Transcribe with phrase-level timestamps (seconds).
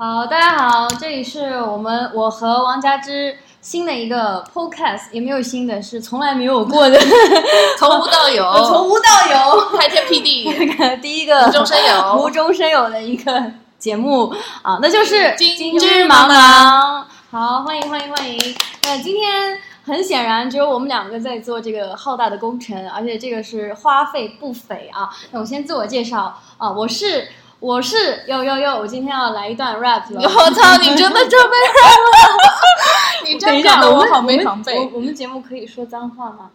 [0.00, 6.96] 好，大家好，这里是我们我和王佳芝新的一个 podcast，也没有新的，是从来没有过的，
[7.76, 10.48] 从无到有，从无到有，开天辟地，
[11.02, 13.42] 第一个无中生有， 无中生有的一个
[13.76, 14.32] 节目
[14.62, 17.02] 啊，那就是金枝茫茫。
[17.32, 18.38] 好，欢迎欢迎欢迎。
[18.84, 25.10] 那今天很显然只有我们两个在做这个浩大的工程，而且这个是花费不菲啊。
[25.32, 27.26] 那我先自我介绍啊，我是。
[27.60, 28.78] 我是哟哟哟！
[28.78, 30.20] 我今天要来一段 rap 了。
[30.22, 33.24] 我操，你真的就被 rap 了？
[33.24, 34.78] 你真的，我好没防备。
[34.78, 36.50] 我我们节目可以说脏话吗？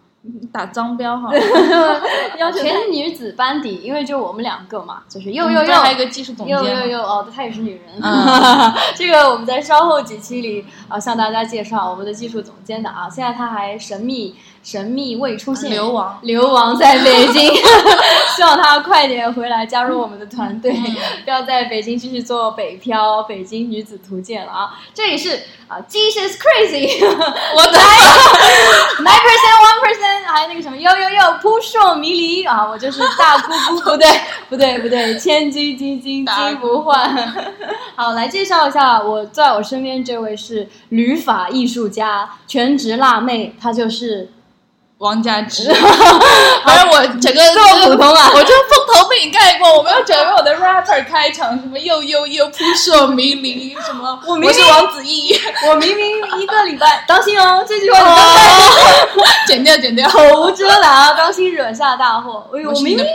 [0.54, 1.30] 打脏标哈。
[2.40, 6.56] 要全女子班底，因为就我们两个嘛，就是又又又还有一个技术总监。
[6.56, 8.02] 又又又哦，她也是女人。
[8.96, 14.36] 这个我们在稍后几期里啊向大家介绍我们的技术总监的啊，现在他还神秘。
[14.64, 17.54] 神秘未出现，流亡，流亡在北京，
[18.36, 20.74] 希望他快点回来加入我们的团队，
[21.26, 24.80] 不要在北京继续做北漂北京女子图鉴了啊！
[24.94, 25.36] 这里是
[25.68, 27.78] 啊，Jesus crazy，我的。
[29.04, 34.08] nine percent one percent，还有那个什么呦呦呦扑朔迷离啊，我就是大姑姑，不对
[34.50, 37.14] 不对不对，千金金金金不换。
[37.96, 44.32] 好，来介绍一下我在我身边这位是旅法艺术家，全职辣妹，她就是。
[45.04, 45.70] 王佳芝，
[46.64, 49.78] 反正我整个这么普通啊，我就风头被你盖过。
[49.78, 55.38] 我没有准备我的 rapper 开场，什么又又又扑朔迷离，什么 我明明是王子异，
[55.68, 58.00] 我明明一个礼拜，当心哦，这句话
[59.46, 62.46] 剪掉剪掉，口无遮拦啊，当心惹下大祸。
[62.56, 63.06] 哎呦，我明明。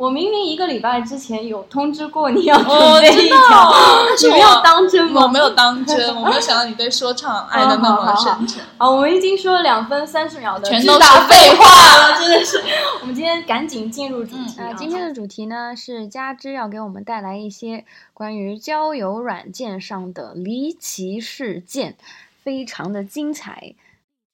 [0.00, 3.70] 我明明一个礼拜之前有通知过你要准备一条，
[4.16, 5.24] 是 没有当真吗？
[5.24, 8.64] 我没有当真，我没有想到你对说唱爱的那么深沉。
[8.78, 11.66] 啊，我们已经说了两分三十秒的全都是废话
[12.08, 12.62] 了，真的是。
[13.02, 14.72] 我们今天赶紧进入主题啊！
[14.72, 21.96] 今天的主题呢是加之要给我们带来一些关于交友软件上的离奇事件，
[22.42, 23.74] 非常的精彩。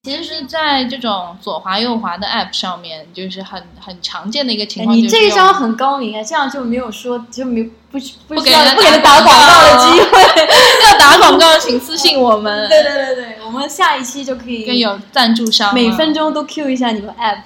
[0.07, 4.97] 其实是在这种左滑右滑的 App 上面，就是很很常见的一个情况。
[4.97, 7.99] 你这一招很高明啊，这样就没有说就没不
[8.29, 10.21] 不需要不给他打广告的机会。
[10.87, 12.69] 要打广告，请私信我们。
[12.69, 17.43] 对对对对，我们下一期就可以跟有赞助商，每分钟都 Q 一下你们 App。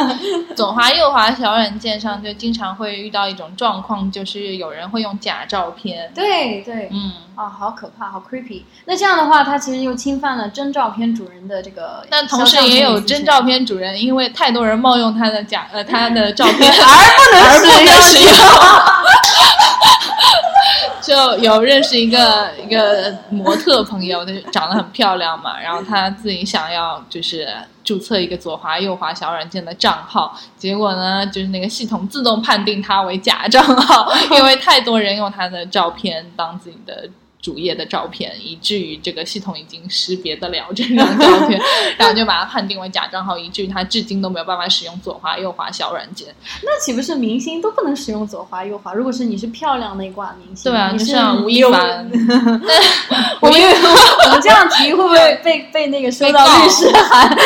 [0.56, 6.10] 左滑右滑小软件上就经常会遇到一种状况，就是有人会用假照片。
[6.14, 7.12] 对对，嗯。
[7.34, 8.62] 啊，好可怕，好 creepy。
[8.84, 12.06] 那这样的话，他其实又侵犯了真照片主人的这个。
[12.10, 18.30] 但同时也有真照片主人，因为太多人冒用他的假呃他的照片 而不能使用。
[21.12, 27.46] 就有认识一个一个模特朋友，她长得很漂亮嘛，然后她自己想要就是
[27.84, 37.06] 注册一个左滑右滑小软件的账号，结果呢，就是那个系统自动判定她为假账号， 因为太多人用她的照片当自己的。
[37.42, 41.60] 主页的照片，以至于这个系统已经识别得了这张照片，
[41.98, 46.32] 然后就把它判定为假账号，以至于他至今都没有办法使用左滑右滑小软件。
[46.62, 48.94] 那岂不是明星都不能使用左滑右滑？
[48.94, 52.08] 如果是你是漂亮那挂明星，对啊，就像吴亦凡，
[53.42, 53.60] 我们
[54.24, 57.36] 我们这样提会不会被被那个收到律师 函？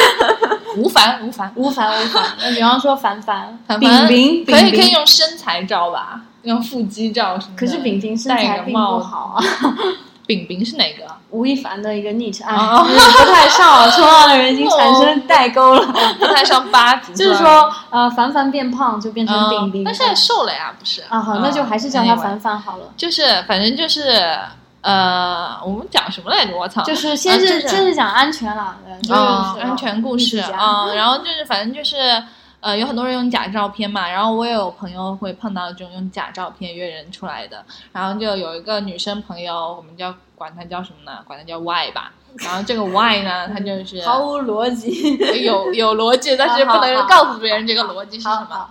[0.76, 2.22] 吴凡，吴凡，吴凡，吴凡。
[2.38, 6.20] 那比方说凡凡，凡凡，炳可以可以用身材照吧。
[6.46, 7.54] 用腹肌照什么？
[7.56, 9.44] 可是饼饼身材并不好啊。
[10.26, 11.04] 饼饼是哪个？
[11.30, 12.88] 吴亦凡的一个昵称啊，不
[13.32, 15.86] 太上冲浪的人已经产生代沟了，
[16.18, 17.14] 不太上八级。
[17.14, 21.02] 就是说，呃，凡凡变胖就变成饼饼，那现在瘦了呀，不是？
[21.08, 22.86] 啊，好，那就还是叫他凡凡好了。
[22.96, 24.36] 就是，反正就是，
[24.80, 26.56] 呃，我们讲什么来着？
[26.56, 26.82] 我操！
[26.82, 32.20] 就是先是先是讲安全了，就是安全故事啊，然后就是反正就是。
[32.66, 41.22] 呃，有很多人用假照片嘛，然后我也有朋友会碰到这种用假照片约人出来的，然后就有一个女生朋友，我们叫管她叫什么呢？
[41.24, 42.12] 管她叫 Y 吧。
[42.38, 48.68] 然后这个 Y 呢，她就是毫无逻辑，有有逻辑，但是不能告诉别人这个逻辑是什么。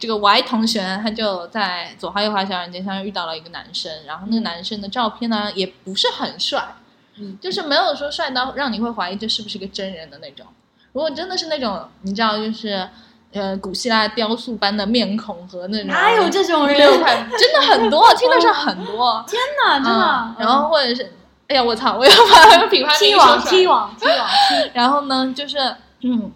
[0.00, 6.74] 这个 Y 同学他就在左滑右滑小软件上遇到了一个男生，然后那个男生的照片呢也不是很帅，
[7.20, 10.44] 嗯，就是没有说帅到让你会怀疑这是不是个真人的那种。
[10.90, 12.88] 如果真的是那种，你知道就是。
[13.32, 16.78] 呃，古希腊雕塑般的面孔和那种哪有这种人？
[16.78, 19.22] 真的很多，听得上很多。
[19.28, 20.34] 天哪，真的。
[20.38, 21.12] 然后或者是，
[21.46, 21.98] 哎呀，我操！
[21.98, 24.26] 我要把品牌踢网踢网踢网。
[24.72, 25.58] 然后呢，就是
[26.00, 26.32] 嗯，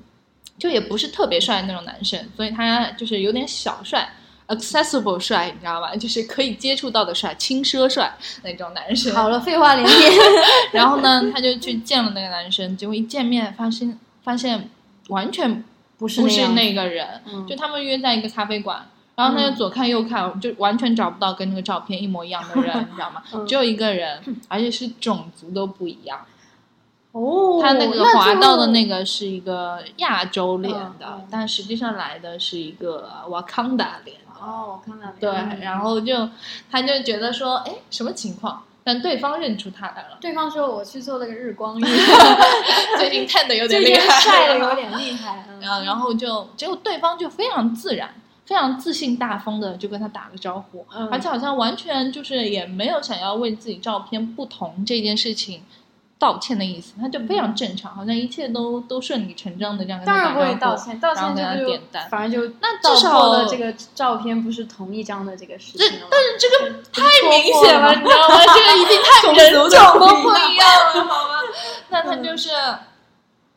[0.59, 4.07] 就也不是特别帅那种男生，所以他就是有点小帅
[4.49, 5.97] ，accessible 帅，你知道吧？
[5.97, 9.15] 就是可以接触到的帅，轻奢帅那种男生。
[9.15, 10.13] 好了，废话连篇。
[10.73, 14.69] 然后呢，他就去见了那个男生，结果一见面，发现发现
[15.09, 15.65] 完全。
[16.09, 23.23] 不是那个人，就他们约在一个咖啡馆，然后他就左看右看，就完全找不到跟那个照片一模一样的人，你知道吗？
[23.33, 26.21] 嗯只有一个人，而且是种族都不一样。
[27.13, 34.41] 哦，他那个就滑到的那个是一个亚洲脸的，但实际上来的是一个瓦康达脸的。
[34.41, 35.21] 哦，瓦康达脸。
[35.21, 36.31] 对，嗯然后就
[36.71, 38.63] 他就觉得说，哎，什么情况？
[38.85, 41.85] 但对方认出他来了，对方说我去做了个日光浴
[42.99, 45.47] 最近看的有点厉害，晒的有点厉害。
[45.49, 48.15] 嗯然后然后就结果对方就非常自然。
[48.45, 55.63] 非常自信大方的就跟他打了招呼，嗯而且好像完全就是也没有想要为自己照片不同这件事情
[56.23, 60.55] 道歉的意思，他就非常正常，好像一切都都顺理成章的这样跟他当然不会。
[60.61, 65.99] 道歉，道歉就点单反正就那至少的这个照片不是同一张的这个事这情。
[66.09, 68.37] 但是这个太明显了，你知道吗？
[68.55, 71.35] 这个一定太种人族种都不一一样了，好吗？
[71.91, 72.51] 那他就是。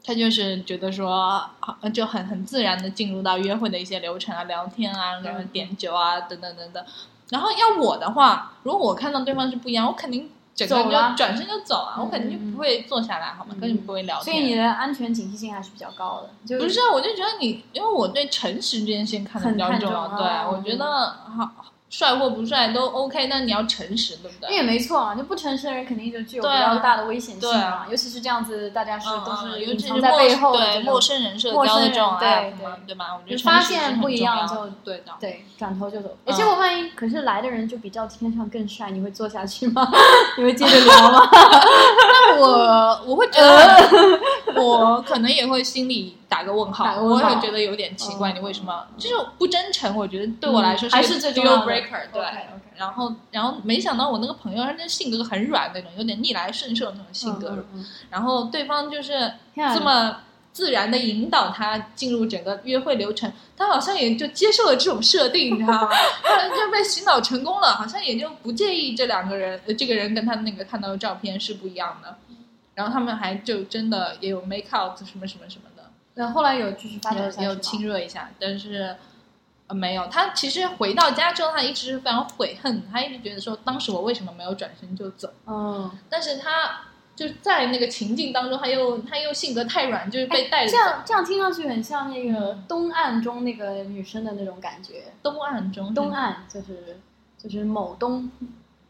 [0.08, 6.86] 他就是觉得说，好就很很自然的进入到约会的一些流程啊，聊天啊，然后点酒啊，等等等等。
[7.32, 13.54] 然后要我的话，如果我看到对方是不一样，我肯定整个就转身就走啊，我肯定就不会坐下来，好吗？
[13.56, 14.24] 嗯根本不会聊天。
[14.24, 16.30] 所以你的安全警惕性还是比较高的。
[16.46, 20.08] 就不是，啊，我就觉得你，因为我对诚实这件事情看得比较重要。
[20.18, 20.86] 对，我觉得
[21.38, 21.52] 好
[21.98, 24.50] 帅或不帅都 OK，那你要诚实，对不对？
[24.50, 32.28] 那也没错啊，就不诚实的人肯定就具有比较大的危险性对啊尤其是这样子，大家是嗯都嗯是隐藏尤其是在背后的对陌生人社交的这种对
[32.62, 33.06] 嘛，对吧？
[33.16, 35.14] 我觉得就发现不一样就对的。
[35.22, 36.10] 对，转头就走。
[36.26, 39.88] 嗯哎，结果万一可是来的人就比照片上更帅，你会做下去吗？
[40.38, 41.22] 你会接着聊吗？
[41.32, 49.96] 那我我会觉得，我可能也会心里打个问号，我也觉得有点奇怪，嗯你为什么这种不真诚？
[49.96, 52.24] 我觉得对我来说是是最重要 deal 的 breaker，对。
[52.78, 57.64] 然后，然后没想到我那个朋友，他那性格很软那种，有点逆来顺受那种性格。
[58.10, 59.32] 然后对方就是
[59.74, 60.18] 这么
[60.52, 65.90] 自然的引导他进入整个约会流程，他好像也就接受了这种设定，你知道吗？
[66.24, 72.18] 他就被洗脑成功了，好像也就不介意这两个人，呃，这个人跟他那个看到的照片是不一样的。
[72.74, 75.75] 然后他们还就真的也有 make out 什么什么什么的，
[76.16, 77.56] 那后来有继续发展有？
[77.58, 78.96] 亲热一下，但是。
[79.68, 85.28] 呃，没有，他其实回到家之后，他一直是非常悔恨，他一直觉得说，当时我为什么没有转身就走？
[85.48, 86.82] 嗯，但是他
[87.16, 95.06] 就在那个情境当中，他又他又性格太软，就是被带着这样这样听上去很像那个嗯东岸中那个女生的那种感觉。
[95.24, 97.00] 东岸中东岸就是
[97.40, 98.30] 就是某东，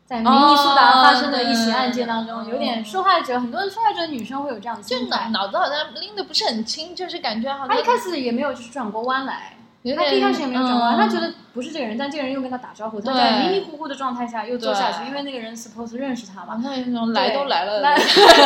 [0.05, 5.29] 在明尼苏达发生的一起案件当中，哦有点受害者，很多受害者女生会有这样的就脑。
[5.29, 16.61] 脑子好像拎的不是很清，就是感觉好像她一开始也没有就是转过弯来，有点他一开始也没有转过弯，嗯他觉得不是这个人，但这个人又跟他打招呼，他对在迷迷糊糊的状态下又坐下去，因为那个人 suppose 认识他好嘛。
[16.61, 17.97] 像有那种来都来了 感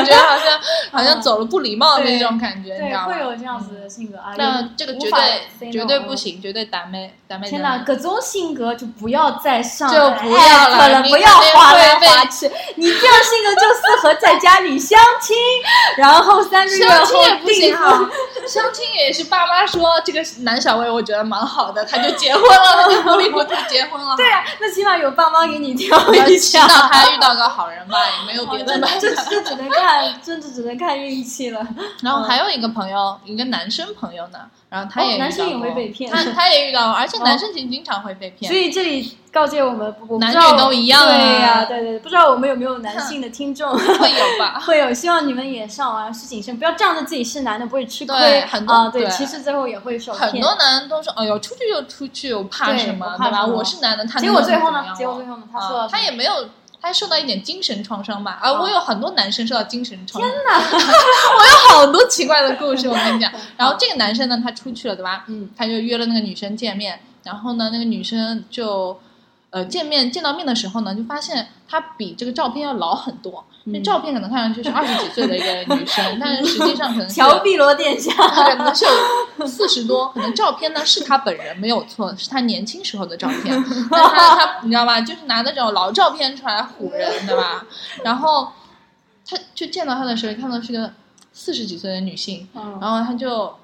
[0.05, 0.59] 觉，好像
[0.91, 3.05] 好像走了不礼貌的那种感觉，你知对，道吗？
[3.07, 4.35] 会有这样子的性格啊。
[4.37, 7.49] 那这个绝对绝对不行，绝对打妹打妹。
[7.49, 12.51] 天哪，各种性格就不要再上就不要了了，不要花来肯定会被滑去。
[12.75, 15.35] 你这样性格就适合在家里相亲，
[15.97, 17.87] 然后三个月相后亲也不订行好。
[17.87, 18.09] 啊，
[18.47, 24.15] 相亲也是爸妈说这个男小薇我觉得蛮好的，他就结婚了，糊里糊涂结婚了。
[24.15, 26.67] 对呀、那起码有爸妈给你挑 要一下。
[26.67, 29.23] 祈祷他遇到个好人吧，也没有别的这办这法。
[29.29, 31.65] 这只能看，真的只能看运气了。
[32.01, 38.51] 然后还有一个朋友，一个男生朋友呢，然后他男生也会被骗他他也遇到过，而且哦男生经经常会被骗。
[38.51, 43.67] 所以这里告诫我们，男女都一样啊对呀、对对，不知道我们有没有男性的听众。
[43.75, 44.59] 会有吧？
[44.63, 48.89] 会有，希望你们也上啊，是谨慎，不要仗着自己是男的不会吃亏对很多啊。
[48.89, 50.31] 对，对其实最后也会受骗。
[50.31, 53.17] 很多男人都说：“哎呦，出去就出去，我怕什么？
[53.17, 53.43] 对吧？
[53.47, 54.85] 我是男的，他结果最后呢？
[54.95, 55.43] 结果最后呢？
[55.51, 56.31] 他啊说他也没有，
[56.81, 58.39] 他受到一点精神创伤吧？
[58.41, 60.31] 啊，哦我有很多男生受到精神创伤。
[60.31, 63.31] 天哪， 我有好多奇怪的故事，我跟你讲。
[63.57, 65.25] 然后这个男生呢，他出去了，对吧？
[65.27, 68.99] 嗯，他就约了那个女生见面，然后呢，那个女生就。
[69.51, 73.43] 呃，见面见到面的时候呢，就发现她比这个照片要老很多。
[73.65, 78.85] 那、嗯照片可能看上去是二十几岁的一个女生， 但是实际上可能乔 碧罗殿下，可能是
[79.37, 87.65] 有四十多，可能照片呢是她本人没有错，是她年轻时候的照片， 但她她你知道吧，就是拿那种老照片出来唬人，对吧？
[88.03, 88.47] 然后
[89.27, 90.93] 她就见到她的时候，看到是个
[91.33, 93.55] 四十几岁的女性，嗯，然后她就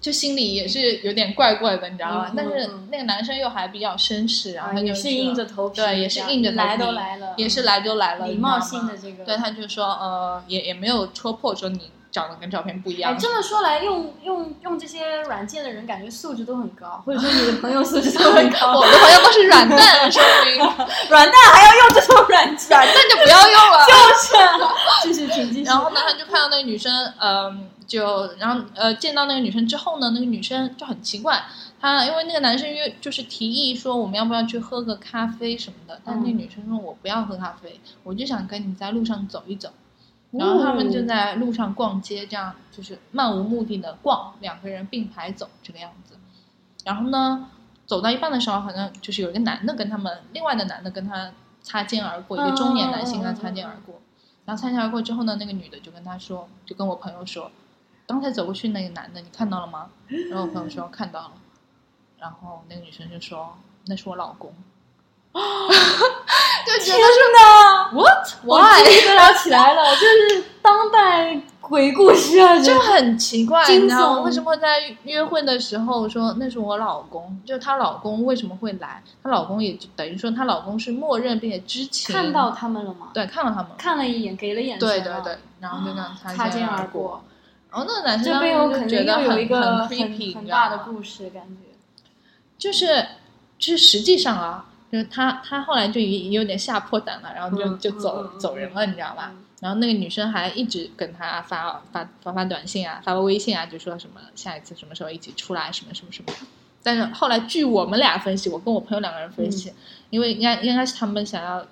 [0.00, 2.26] 就心里也是有点怪怪的，你知道吗？
[2.30, 9.24] 嗯但是嗯那个男生又还比较绅士，然后他就啊是硬着头皮，对，也是硬着头皮，来都来了，也是来都来了，礼貌性的这个。
[9.24, 18.86] 对，他就说呃，也也没有戳破说你长得跟照片不一样哎，，这么说来，用用用这些软件的人，感觉素质都很高，或者说你的朋友素质都很高 我。
[18.86, 20.56] 的朋友都是软蛋，说明
[21.10, 23.86] 软蛋还要用这种软件，软蛋就不要用了。
[23.86, 24.34] 就是，
[25.04, 25.62] 继续请继续。
[25.64, 26.90] 然后呢，他就看到那个女生，
[27.20, 31.42] 嗯、就然后呃见到那个女生之后呢，那个女生就很奇怪，
[31.80, 39.70] 她因为那个男生约就是提议说我们要不要去喝个咖啡什么的，但那嗯女生说我不要喝咖啡，我就想跟你在路上走一走。
[40.30, 46.14] 然后他们就在路上逛街，这样就是漫无目的的逛，两个人并排走这个样子。
[46.84, 47.50] 然后呢，
[47.84, 53.96] 走到一半的时候，好像就是有一个男的跟他们，另外的男的跟他擦肩而过，一个中年男性跟他擦肩而过。
[54.44, 57.50] 然后擦肩而过之后呢，那个女的就跟他说，就跟我朋友说，
[58.10, 59.86] 刚才走过去那个男的，你看到了吗？
[60.28, 61.32] 然后我朋友说看到了。
[62.18, 64.52] 然后那个女生就说那是我老公，
[65.32, 65.40] 就
[66.80, 72.58] 觉天得说呢！what 我 why 鸡皮疙瘩起来了，就是当代鬼故事啊！
[72.58, 77.40] 就很奇怪，惊你知道吗悚为什么在约会的时候说那是我老公？
[77.46, 79.00] 就她老公为什么会来？
[79.22, 83.10] 她老公也就等于说她老公是默认并且知情，看到他们了吗？
[83.14, 87.22] 对看到他们了，看了一眼，给了眼神了，对对对，然后就这样擦肩肩而过。
[87.70, 87.78] 过。
[87.78, 91.70] 然后那个男生这背后肯定当时就觉得有一个很很大的故事，感觉。
[92.58, 93.06] 就是
[93.58, 99.30] 就是实际上啊，就是他他后来就也有点吓破胆了，然后就嗯就走走人了，你知道吧？
[99.32, 106.32] 嗯然后那个女生还一直跟他发发发发短信啊，发微信啊，就说什么下一次什么时候一起出来，什么什么什么。
[106.82, 109.70] 但是后来据我们俩分析，我跟我朋友两个人分嗯析，
[110.08, 111.62] 因为应该应该是他们想要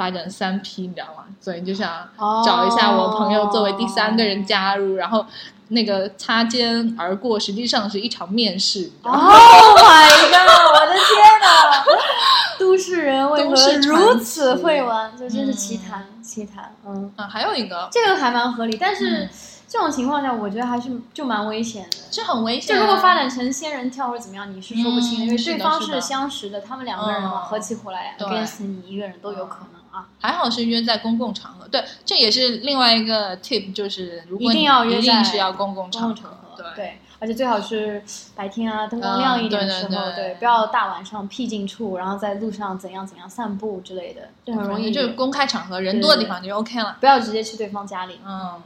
[0.00, 1.24] 发展三 P，你知道吗？
[1.42, 5.26] 所以就想哦找一下我朋友作为第三个人加入，然后
[5.68, 10.48] 那个擦肩而过，实际上是一场面试，？Oh my god！
[10.72, 11.84] 我的天哪！
[12.58, 15.12] 都市人为何如此会玩？
[15.18, 16.74] 这真是奇嗯谈，奇谈。
[16.86, 19.30] 嗯，啊，还有一个这个还蛮合理，但是嗯
[19.68, 21.98] 这种情况下，我觉得还是就蛮危险的。
[22.10, 22.80] 是很危险啊。
[22.80, 30.08] 就如果发展成仙人跳或者怎么样，你是说不清的，嗯因为对方是相识的，他们两个人嘛，嗯合起伙来对 against 你一个人都有可能啊。
[30.20, 36.66] 还好是约在公共场合，对，这也是另外一个 tip，就是如果一定要约在定是要公共公场合，对。
[36.76, 38.02] 对，而且最好是
[38.34, 40.34] 白天啊，灯光亮一点的时候，嗯对对对。
[40.36, 46.96] 不要大晚上僻静处，然后在路上怎样怎样散步之类的，就很容易就是公开场合人多的地方就 OK 了。
[47.00, 48.18] 不要直接去对方家里。
[48.26, 48.62] 嗯，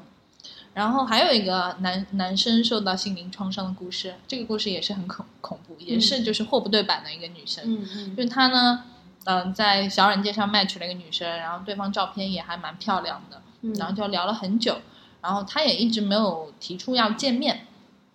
[0.74, 8.16] 然后还有一个男男生受到心灵创伤的故事，这个故事也是很恐恐怖，也是就是货不对版的一个女生，嗯嗯。
[8.16, 8.84] 就是她呢，
[9.24, 14.76] 嗯、在小软件上 match 了一个女生，然后对方照片也还蛮漂亮的，嗯，然后就聊了很久，
[15.22, 17.66] 然后他也一直没有提出要见面，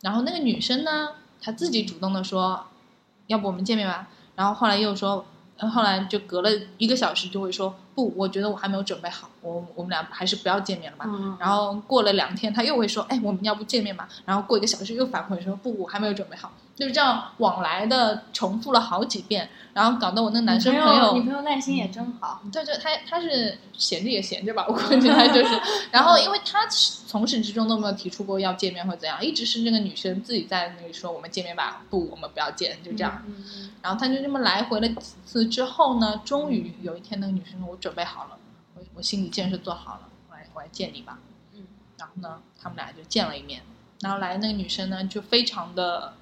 [0.01, 1.09] 然后那个女生呢，
[1.41, 2.67] 她自己主动的说，
[3.27, 5.25] 要不我们见面吧，然后后来又说，
[5.57, 11.05] 呃后来就隔了一个小时就会说，不，我觉得我还没有准备好，我我们俩还是不要见面了吧。
[11.07, 22.41] 嗯，然后过了两天，他又会说：“哎，我们要不见面吧？”然后过一个小时又反悔说：“不，我还没有准备好。”就是这样往来的重复了好几遍，然后搞得我那男生朋友女朋友耐心也真好。
[22.53, 25.59] 对对，他他是闲着也闲着吧，我估计他就是。
[25.91, 33.21] 然后，因为他从始至终都没有提出过要见面或怎样，一直是那个女生自己在那里说我们见面吧，不，我们不要见，就这样。
[33.27, 38.37] 嗯，嗯然后他就这么来回了几次之后呢，终于有一天那个女生说：“我准备好了，
[38.75, 41.19] 我我心理建设做好了，我来我来见你吧。”
[41.53, 41.65] 嗯，
[41.97, 43.61] 然后呢，他们俩就见了一面。
[44.01, 46.13] 然后来那个女生呢，就非常的，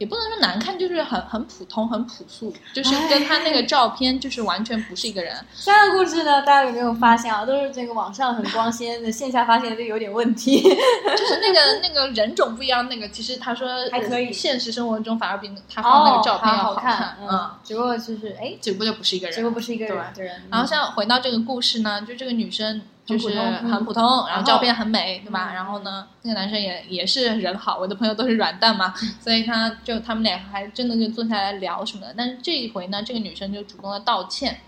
[0.00, 5.36] 也不能说难看，就是很很普通、很朴素，就是跟他那个照片就是完全不是一个人。
[5.52, 7.44] 三个故事呢，大家有没有发现啊？
[7.44, 10.62] 都是这个网上很光鲜的，线下发现就有点问题。
[10.62, 20.42] 就是那个那个人种不一样，那个其实他说还可以呃现实生活中反而比他放那个照片要好看，嗯，只不过就是哎，只不过就不是一个人，结果不是一个人对的人。
[20.50, 25.50] 然后像回到这个故事呢，就这个女生就是很普通然然后后照片很美，对吧？
[25.50, 32.14] 嗯然后呢，那个男生也也是人好，我的朋友都是软蛋嘛，嗯所以他就他们俩还真的就坐下来聊什么的。
[32.16, 34.60] 但是这一回呢，这个女生就主动的道歉，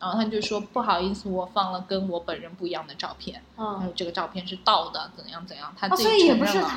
[0.00, 6.68] 然后他就说不好意思，我放了跟我本人不一样的照片，还嗯，有这个照片是盗的，怎样怎样，她哦，自所以也不己承认了。
[6.68, 6.74] 是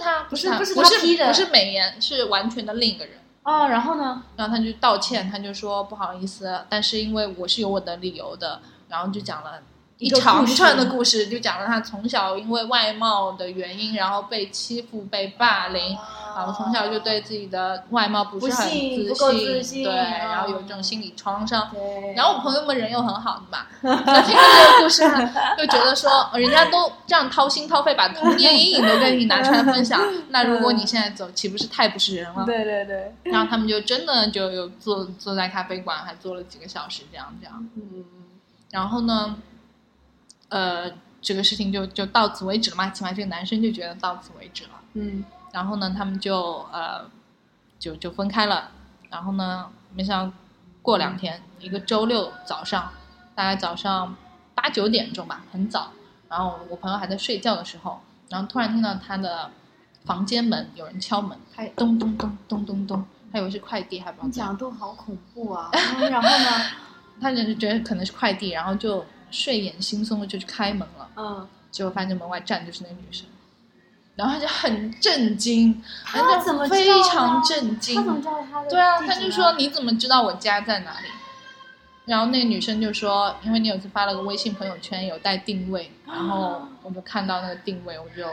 [0.00, 3.18] 他不是他，不不是不是他不是他批的不是美颜，是完全的另一个人。
[3.44, 4.22] 哦，然后呢？
[4.36, 9.60] 然后他就道歉，他就说不好意思，但是因为我是有我的理由的，然后就讲了
[9.98, 15.96] 一长串的故事，就讲了他从小因为外貌的原因，然后被欺负、被霸凌，
[16.36, 21.70] 然后从小就对自己的外貌不是很自信对，嗯然后有这种心理创伤。
[21.72, 29.98] 对，然后我朋友们人又很好的嘛， 那听了这个故事呢，就觉得说，呃人家都这样掏心掏肺，把童年阴影都跟你拿出来分享，
[30.28, 32.44] 那如果你现在走，岂不是太不是人了？
[32.44, 37.66] 对对对，然后他们就真的就有坐坐在咖啡馆，还坐了几个小时，这样这样。
[37.76, 38.04] 嗯，
[38.70, 39.36] 然后呢，
[40.48, 44.70] 呃，这个事情就就到此为止了嘛，起码这个男生就觉得到此为止了。
[44.94, 47.04] 嗯然后呢，他们就呃
[47.78, 48.70] 就就分开了。
[49.10, 50.36] 然后呢，没想到
[50.82, 52.92] 过两天，一个周六早上，
[53.34, 54.14] 大概早上
[54.54, 55.90] 八九点钟吧，很早。
[56.28, 59.50] 然后我朋友还在睡觉的时候，然后突然听到他的
[60.04, 65.70] 房间门有人敲门，他咚咚咚咚咚咚，他以为是快递，还不知你讲的都好恐怖啊！
[65.72, 66.66] 嗯然后呢？
[67.18, 73.26] 他就是觉得可能是快递，然后就睡眼惺忪的就去开门了，嗯，结果发现门外站的就是那个女生，
[74.14, 78.02] 然后他就很震惊，他怎么知道非常震惊他？
[78.02, 78.70] 怎么知道他的？
[78.70, 81.06] 对啊，他就说，你怎么知道我家在哪里？
[82.06, 88.24] 然后那个女生就说，因为你有次发了个微信朋友圈有带定位，然后我就看到那个定位，我就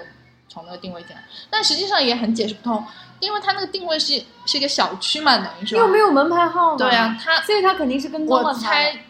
[0.47, 1.23] 从那个定位进来。
[1.49, 2.85] 但实际上也很解释不通，
[3.19, 6.77] 因为他那个定位是是一个小区嘛，等于说又没有门牌号码。
[6.77, 8.59] 对啊，，他所以他肯定是跟踪了我他。
[8.59, 9.05] 猜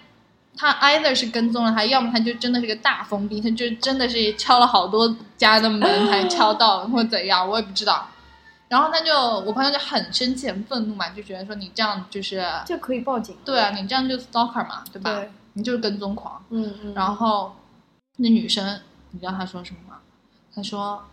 [0.56, 8.08] 他 either 是跟踪了他，要么他就真的是个大疯逼，他就真的是敲了好多家的门才敲到，或怎样，我也不知道。
[8.70, 13.36] 然后他就我朋友就很生气、很愤怒嘛，就觉得说你这样就是就可以报警。
[13.46, 15.14] 对啊，你这样就是 stalker 嘛，对吧？
[15.14, 16.44] 对，你就是跟踪狂。
[16.50, 16.94] 嗯嗯。
[16.96, 17.56] 然后
[18.18, 18.80] 那女生，
[19.12, 19.98] 你知道她说什么吗？
[20.56, 21.04] 她说，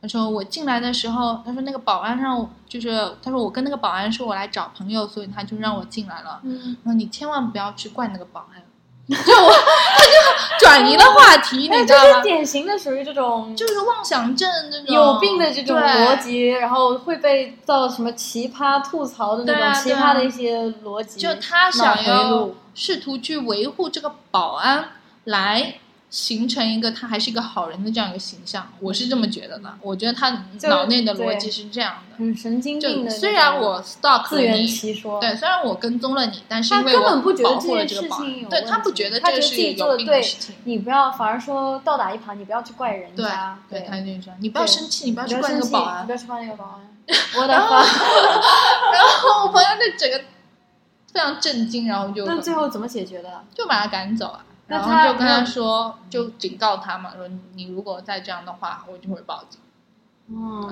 [0.00, 2.90] 她说我进来的时候，她说那个保安让我，就是
[3.20, 6.40] 她说我跟那个保安说我来找朋友，所以他就让我进来了。
[6.44, 8.62] 嗯，然后你千万不要去怪那个保安，
[9.24, 12.10] 就我他就转移了话题，哎，你知道吗？
[12.10, 21.18] 这是典型的属于这种就是妄想症这种有病的这种逻辑，然后会被到什么奇葩吐槽的那种奇葩的一些逻辑。
[21.18, 24.90] 就他想要试图去维护这个保安，
[25.24, 25.74] 来
[26.10, 29.74] 形成一个他还是一个好人的这样一个形象，我是这么觉得的。
[29.82, 30.30] 我觉得他
[30.62, 32.16] 脑内的逻辑是这样的。
[32.16, 33.10] 很神经病的。
[33.10, 40.54] 虽然我 stalk 自圆了你，其说，对，虽然我跟踪了你，但是他因为我根本不觉得保护了这件事这个保安，情有对他不觉得这个是有病的事情。
[40.64, 46.12] 你不要，反而说倒打一耙，你不要去怪人对家，对，对，他就说你不要生气，你不要去怪那个保安不。
[46.12, 46.88] 要去怪那个保安。
[47.36, 47.82] 我的妈！
[48.92, 50.18] 然后我朋友就整个
[51.12, 53.44] 非常震惊，然后就那最后怎么解决的？
[53.54, 54.44] 就把他赶走了。
[54.68, 59.60] 那然后他就跟他说，就警告他嘛，说你如果再这样的话，我就会报警。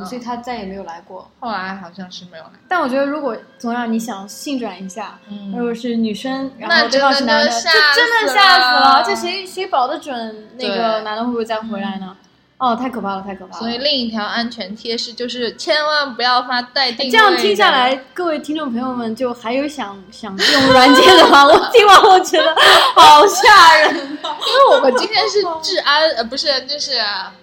[0.04, 1.30] 所以他再也没有来过。
[1.40, 2.50] 后来好像是没有来。
[2.68, 9.02] 但我觉得，如果总让你想性转一下，嗯如果是女生，然那后对方是男的，这真的就真的吓死了了。
[9.02, 12.14] 这谁谁保得准那个男的会不会再回来呢？
[12.58, 13.58] 哦，太可怕了，太可怕了。
[13.60, 17.10] 所以另一条安全贴士就是千万不要发待定位。
[17.10, 21.45] 这样听下来，，各位听众朋友们，就还有想想用软件的吗？
[21.47, 22.56] 我听完我觉得
[22.95, 26.92] 好吓人，因为我们今天是治安，呃，不是，就是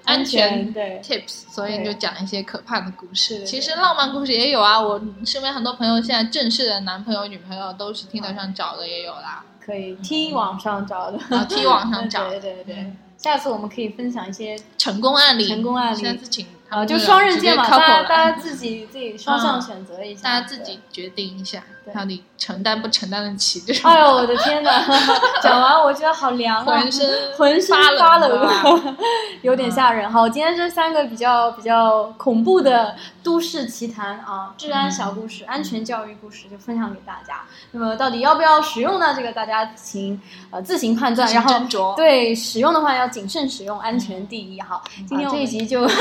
[0.05, 0.99] 安全对。
[1.03, 3.45] tips，所以对就讲一些可怕的故事。
[3.45, 9.43] 其实浪漫故事也有啊，我身边很多朋友现在正式的男朋友、女朋友都是听得上找的，也有啦。
[9.63, 12.93] 可以 T 网上找的，啊，T 网上找对对对对。
[13.23, 16.03] 下次我们可以分享一些成功案例，成功案例。
[16.03, 23.89] 下次请他啊，就双刃剑嘛，大家大家自己自己双向嗯选择一下，大家自己决定一下，对到底承担不承担得起这种。
[23.91, 24.83] 哎呦，我的天哪！
[25.41, 28.97] 讲完我觉得好凉啊，浑身浑身发冷发冷
[29.43, 30.11] 有点吓人。
[30.11, 37.41] 好，今天这三个比较比较恐怖的都市奇谈啊，治安小故事、安全教育故事就分享给大家。
[37.71, 39.13] 那么到底要不要使用呢？
[39.15, 44.59] 这个大家请呃自行判断，然后对使用的话要谨慎使用，安全第一。
[44.61, 45.87] 好，今天这一集就。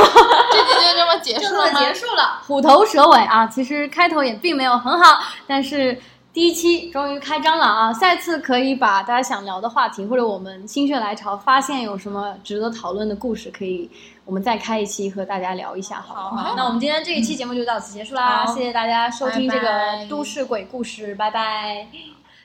[0.64, 1.80] 就这么结束了吗？
[1.80, 3.46] 结束了，虎头蛇尾啊！
[3.46, 5.98] 其实开头也并没有很好，但是
[6.32, 7.92] 第一期终于开张了啊！
[7.92, 13.90] 下次可以把大家想聊的话题，或者我们心血来潮发现有什么值得讨论的故事，可以
[14.24, 16.44] 我们再开一期和大家聊一下，好不好？
[16.44, 19.68] 好那我们今天这一期节目就到此结束啦，谢谢大家收听这个
[20.08, 21.86] 都市鬼故事，拜拜。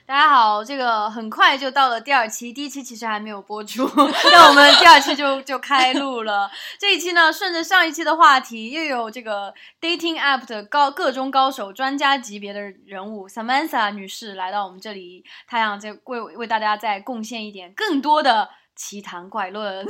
[0.08, 3.86] 大家好，这个很快就到了第二期，第一期其实还没有播出，
[4.32, 6.50] 那我们第二期就就开录了。
[6.78, 19.84] 这一期呢，顺着上一期的话题，又有这个 dating app 的高各中高手、专家级别的人物 Samantha 女士来到我们这里，她想这为为大家再贡献一点更多的奇谈怪论。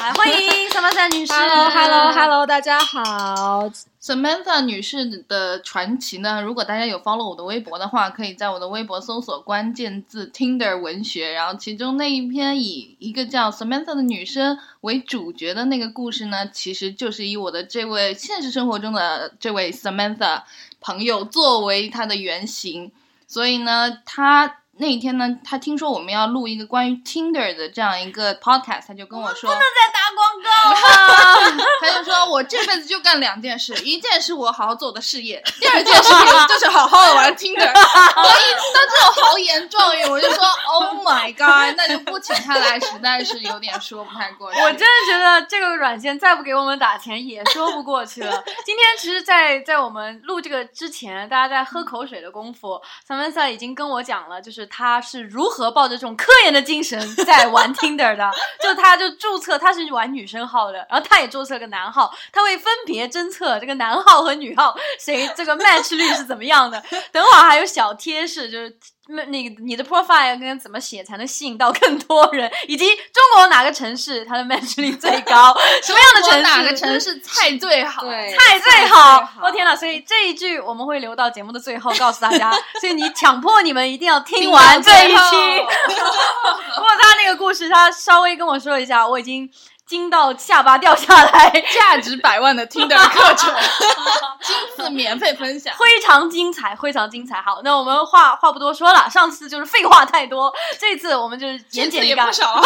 [0.00, 0.36] 来，欢迎
[0.70, 1.32] Samantha 女士。
[1.32, 3.70] Hello，Hello，Hello，大家好。
[4.02, 20.42] Samantha 女士的传奇呢，如果大家有 follow 我的微博的话，可以在我的微博搜索关键字 Tinder 文学，然后其中那一篇以一个叫 Samantha 的女生为主角的那个故事呢，其实就是以我的这位现实生活中的这位 Samantha
[20.80, 22.90] 朋友作为她的原型，
[23.28, 24.56] 所以呢，她。
[24.78, 29.56] 那一天呢，他听说我们要录一个关于 Tinder 的这样一个 podcast，他就跟我说，在
[29.92, 31.64] 打广告吗？
[31.80, 44.60] 他就说：“我这辈子就干两件事，一件是我好好做我的事业，第二件事情就是好好的玩 Tinder。”我一听到这种豪言壮语，我就说：“Oh my god！” 那就不请他来，实在是有点说不太过去。
[44.60, 48.44] 我真的觉得这个软件再不给我们打钱也说不过去了。
[48.64, 58.30] 今天其实在，在我们录这个之前，大家在喝口水的功夫，Samantha 已经跟我讲了，就是他是如何抱着这种科研的精神在玩 Tinder 的。
[58.60, 66.82] 就他就注册，他是玩女生号的，然后他也注册个男号，他会分别侦测这个男号和女号谁这个 match 率是怎么样的。
[67.12, 68.76] 等会儿还有小贴士，就是。
[69.08, 75.56] 那那个你的 profile 跟怎么写才能吸引到更多人，以及中国哪个城市它的 match 率最高？
[75.82, 76.42] 什么样的城市？
[76.42, 78.02] 哪个城市菜最好？
[78.04, 79.28] 菜最好！
[79.42, 79.76] 我、天哪！
[79.76, 85.14] 所以这一句我们会留到节目的最后告诉大家， 所以你强迫你们一定要听完这一期。
[86.74, 89.48] 不过他那个故事，他稍微跟我说一下，我已经。
[89.86, 93.54] 惊到下巴掉下来，价值百万的 Tinder 课程，
[94.42, 97.40] 今次免费分享，非常精彩，非常精彩。
[97.40, 102.60] 好，那我们话话不多说了，上次就是废话太多，这次我们就是简简也不少，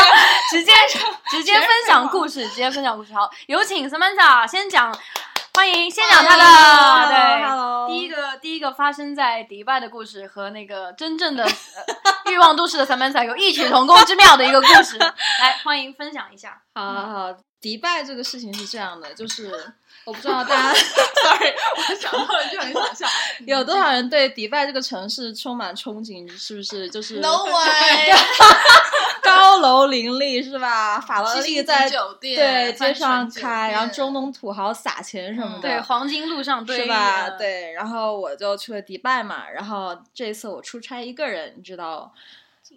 [0.50, 0.72] 直接
[1.30, 3.14] 直接分享故事， 直接分享故事。
[3.14, 4.94] 好，有请 Samantha 先讲。
[5.56, 6.42] 欢迎，先讲他的
[7.08, 11.48] 对，第一个第一个发生在迪拜的故事和那个真正的
[12.30, 16.60] 欲望都市的三班赛有异曲同工之妙的一个故事，来欢迎分享一下。
[16.74, 19.72] 好好好，迪拜这个事情是这样的，就是
[20.06, 20.74] 我不知道大家，
[21.22, 23.06] sorry，我想到了就很想笑，
[23.44, 26.26] 有多少人对迪拜这个城市充满憧憬？
[26.38, 26.88] 是不是？
[26.88, 27.52] 就是 No way。
[29.22, 31.00] 高楼林立是吧？
[31.00, 31.90] 法拉利在
[32.20, 37.28] 对街上开，然后中东土豪撒钱什么的，对黄金路上是吧？
[37.36, 42.12] 对，然后我就去了迪拜嘛，然后这次我出差一个人，你知道，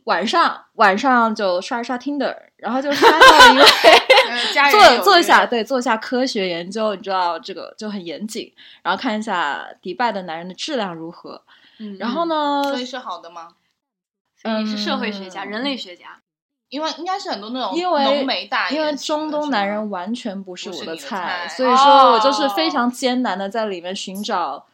[0.05, 3.63] 晚上晚上就刷一刷 Tinder，然后就刷到一位
[4.71, 8.51] 做做一下对做一下科学研究，你知道这个就很严谨，
[8.83, 11.43] 然后看一下迪拜的男人的质量如何，
[11.79, 12.63] 嗯然后呢？
[12.63, 13.49] 所以是好的吗？
[14.61, 16.19] 你是社会学家、人类学家。
[16.69, 18.27] 因为应该是很多那种因为
[18.69, 24.67] 因为中东男人完全不是我的菜，所以说我就是非常艰难的在里面寻找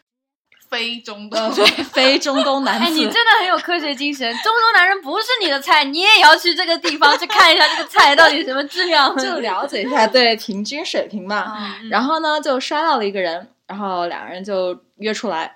[0.76, 2.86] 非中东对 非中东男子。
[2.86, 4.30] 哎，你真的很有科学精神。
[4.38, 11.76] 中东男人不是你的菜，你也要去这个地方去看一下这个菜到底什么质量，就了解一下对平均水平嘛。
[11.90, 15.56] 然后呢，就刷到了一个人，然后两个人就约出来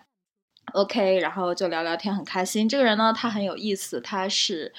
[0.74, 2.68] ，OK，然后就聊聊天，很开心。
[2.68, 4.74] 这个人呢，他很有意思，他是。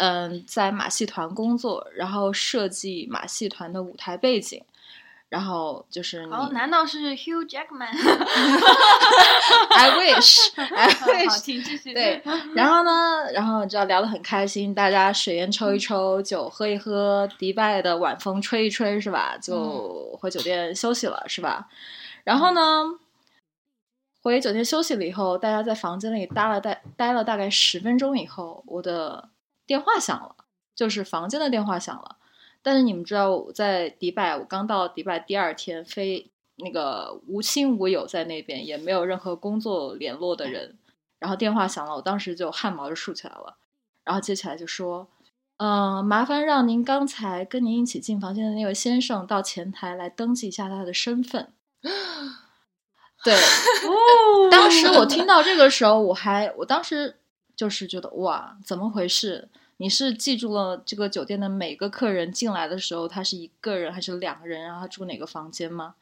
[0.00, 4.62] 嗯，在马戏团工作，然后设计马戏团的舞台背景，
[5.28, 11.28] 然后就是哦，难道是 Hugh Jackman？I wish，I wish。
[11.32, 11.92] 好，请继续。
[11.92, 12.22] 对，
[12.56, 19.36] 然后呢，然后你知道聊得很开心，大家水烟抽一抽，酒喝一喝，迪拜的晚风吹一吹，是吧？
[19.40, 21.68] 就回酒店休息了，是吧？
[22.24, 22.86] 然后呢，
[24.22, 29.28] 回酒店休息了以后，大家在房间里待了待待了大概十分钟以后，我的。
[29.68, 30.34] 电话响了，
[30.74, 32.16] 就是房间的电话响了。
[32.68, 40.76] 但是你们知道，我在迪拜，我刚到迪拜第二天，飞那个无亲无友在那边，也没有任何工作联络的人。
[41.18, 43.56] 然后电话响了，我当时就汗毛就竖起来了。
[44.04, 45.08] 然后接起来就说
[45.56, 51.54] ：“嗯，麻烦让您刚才跟您一起进房间的那位先生到前台来登记一下他的身份。”
[53.24, 53.34] 对，
[54.50, 57.16] 当时我听到这个时候，我还我当时。
[57.58, 59.48] 就是觉得哇，怎么回事？
[59.78, 65.94] 你是记住了这个酒店的每个客人进来的时候，他是一个人还是两个人，然后他住哪个房间吗？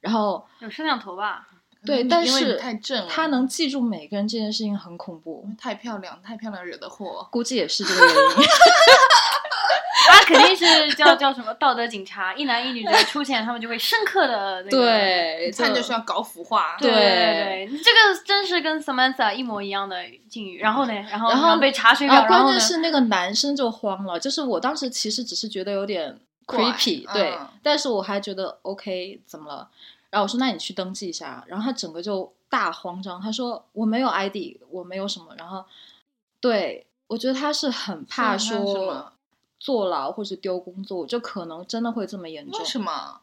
[0.00, 1.46] 然后有摄像头吧？
[1.84, 5.48] 对，但是太正了，他能记住每个人这件事情很恐怖。
[5.58, 8.20] 太漂亮，太漂亮惹的祸，估计也是这个原因。
[10.08, 16.76] 他肯定是叫叫什么道德警察，一男一女的出现，他们就会深刻的对，他就是要搞腐化。
[16.78, 19.96] 对对对，这个真是跟 Samantha 一模一样的
[20.28, 20.58] 境遇。
[20.60, 24.18] 然后呢，然后然后被查水表，关键是那个男生就慌了。
[24.18, 29.68] 就是我当时其实只是觉得有点 creepy，对，但是我还觉得 OK，怎么了？
[30.10, 31.44] 然后我说那你去登记一下。
[31.46, 35.26] 然后他整个就大慌张，他说我没有 ID，我没有什么。
[35.38, 35.64] 然后
[36.40, 39.12] 对我觉得他是很怕说。
[39.60, 42.58] 坐牢或者丢工作，就可能真的会这么严重。
[42.58, 43.20] 为什么？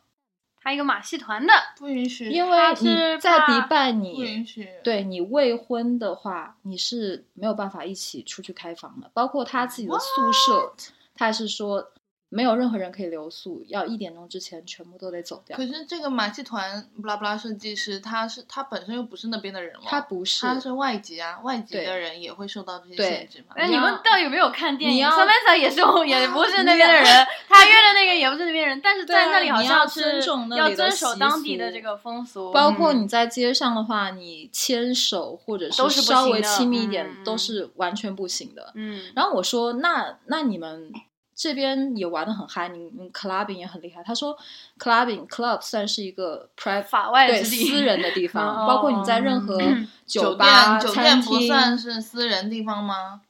[0.62, 2.88] 他一个马戏团的不允许，因为你
[3.20, 4.70] 在迪拜，你不允许。
[4.84, 9.12] 对你未婚的话，你是没有办法一起出去开房的。
[9.14, 10.74] 包括他自己的宿舍，
[11.14, 11.92] 他是说。
[12.30, 15.56] 没有任何人可以留宿，要一点钟之前全部都得走掉。
[15.56, 23.56] 可是这个马戏团布拉布拉设计师，他是他本身又不是那边的人了，他不是，他是外籍啊，外籍的人也会受到这些限制嘛。
[23.56, 27.06] 那你们到底有没有看电影？Samantha 也是， 也不是那边的人，
[27.48, 30.22] 他约的那个也不是那边人，但是在那里好像是
[30.58, 32.52] 要遵守当地的这个风俗。
[32.52, 38.74] 包括你在街上的话，你牵手或者是稍微亲密一点，都是完全不行的。
[38.76, 40.92] 嗯，然后我说，那那你们。
[41.38, 44.02] 这边也玩的很嗨，你你 clubbing 也很厉害。
[44.04, 44.36] 他说
[44.80, 49.60] ，clubbing club 算是一个 private 法外对私人的地 方，包括你在任何
[50.08, 53.22] 酒吧、酒店不算是私人地方吗？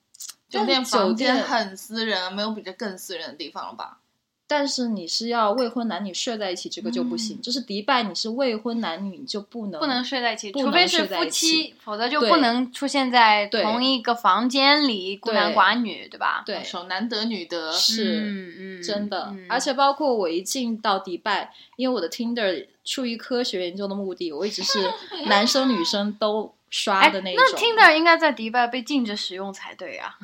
[0.50, 3.98] 酒店酒房间店很私人，没有比这更私人的地方了吧？
[4.48, 7.42] 但是你是要未婚男女睡在一起，这个就不行。
[7.42, 16.44] 就是迪拜，你是未婚男女，你就不能不能睡在一起，除非是夫妻，否则就不能出现在同一个房间里，孤男寡女，对吧？
[16.46, 18.22] 对，手难得女得，是。
[18.22, 24.80] 嗯嗯，真的，嗯而且包括我一进到迪拜，因为我的 Tinder 出于科学研究的目的，我一直是
[25.26, 27.58] 男生女生都刷哎，的那一那。
[27.58, 30.18] Tinder 应该在迪拜被禁止使用才对啊。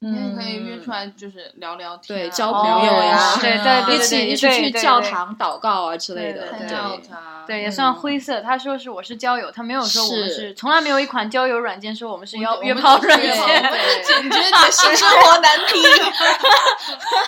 [0.00, 6.46] 你也可以嗯约出来就是聊聊天啊，对交哦朋友呀对啊对对一起一起去教堂祷告啊之类的。
[6.52, 7.00] 对
[7.48, 8.40] 对也算灰色。
[8.42, 13.32] 他说是我是交友，他没有说我们是是，从来没有一款交友软件说我们是要约炮软件。
[13.38, 15.82] 我们解决你的性生活难题，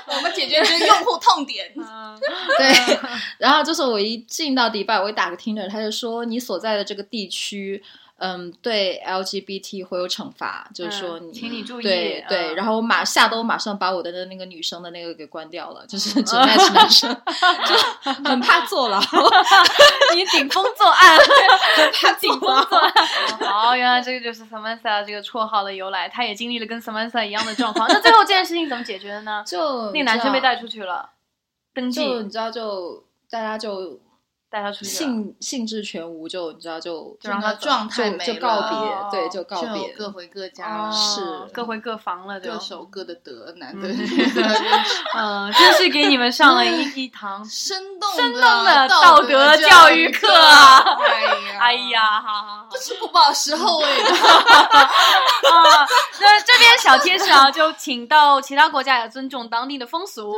[0.07, 1.73] 我们解决的是用户痛点。
[2.59, 2.99] 对，
[3.39, 7.83] 然后就是我一进到迪拜，我一打个 Tinder，他就说你所在的这个地区，
[8.21, 19.01] 嗯，对 LGBT 会有惩罚，就是说嗯你，请你注意对然后我马下都马上把我的那个女生的那个给关掉了，就是只 match 男生，就很怕坐牢。
[20.15, 21.19] 你顶风作案，
[21.95, 22.93] 他 顶风作案。
[23.41, 27.89] 好，原来这个就是 Samantha 这个绰号的由来，他也经历了跟 Samantha 一样的状况。
[27.89, 29.43] 那最后这件事情怎么解决的呢？
[29.47, 31.09] 就那个男生被带出，出去了，
[31.73, 33.99] 登记就你知道，就大家就
[34.51, 34.91] 带他出去了。
[34.91, 38.69] 兴兴致全无，就你知道就就让他状态没就就告了
[39.11, 39.89] 别，对，就告别。
[39.97, 43.89] 各回各家哦，是各回各房了，对各守各的德，男嗯的
[45.17, 54.11] 嗯，真是给你们上了一一堂 生动生动的道道德教教育课啊哎呀， 哎呀，好好好不吃不饱时候喂的。
[54.11, 55.87] 啊，
[56.21, 60.33] 那这边小贴士啊，就请到其他国家也尊重当地的风俗，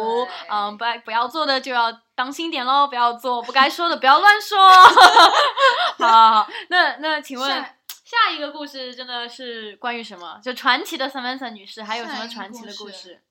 [0.51, 4.59] 嗯，不不要做的就要当心点喽，不要做不该说的不要乱说。
[5.99, 10.41] 好好好，那那请问下下一个故事真的是关于什么？
[10.43, 13.23] 就传奇的 Samantha 女士，还有什么传奇的故事？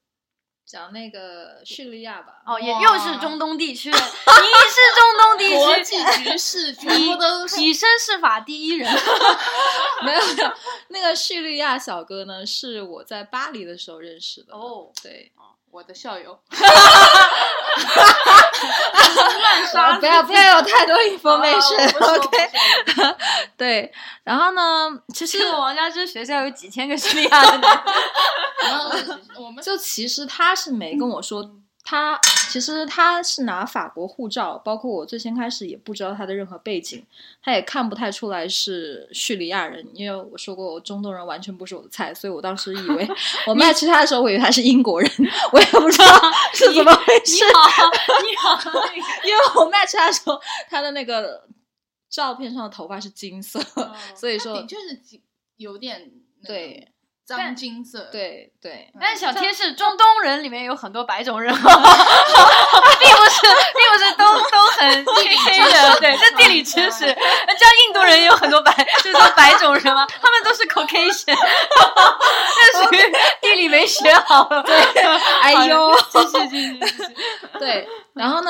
[0.64, 8.90] 讲那个叙利亚吧，哦，也又是中东地区，你是中东地区国际局势全部都是以身试法第一人。
[10.06, 10.54] 没有没有，
[10.88, 14.54] 那个叙利亚小哥呢，是我在巴黎的时候认识的。
[14.54, 15.34] 哦，对，
[15.72, 16.38] 我的校友。
[19.40, 22.52] 乱杀 不要不要有太多 information，OK？
[23.58, 23.92] 对，
[24.24, 27.84] 然后呢，其实这个王家之学校有几千个叙利亚的男
[28.64, 28.92] 然后
[29.38, 31.50] 我们就其实他是没跟我说，
[31.84, 32.20] 他
[32.52, 37.02] 其实他是拿法国护照，包括我最先开始也不知道他的任何背景，
[37.42, 43.08] 他也看不太出来是叙利亚人，因为我说过我中东人完全不是我的菜，所以我当时以为
[43.48, 45.10] 我卖其他的时候，我以为他是英国人，
[45.54, 46.06] 我也不知道
[46.54, 47.90] 是怎么回事你，好，
[48.22, 48.72] 你好，
[49.26, 51.46] 因为我卖其他的时候，他的那个
[52.10, 53.60] 照片上的头发是金色，
[54.14, 55.00] 所以说的确是
[55.56, 56.12] 有点
[56.42, 56.88] 那个对
[57.26, 58.92] 脏金色。，对对。
[59.00, 63.42] 但小贴士，中东人里面有很多白种人， 并不是，
[63.74, 67.00] 并不是都都很黑黑的，对，这地理知识。
[67.00, 71.36] 像印度人也有很多白，就是说白种人嘛，他们都是 Caucasian，
[72.58, 72.98] 这属于
[73.42, 74.44] 地理没学好。
[74.64, 74.76] 对，
[75.42, 77.04] 哎呦，继续继续继续。
[77.66, 78.50] 对，然后呢，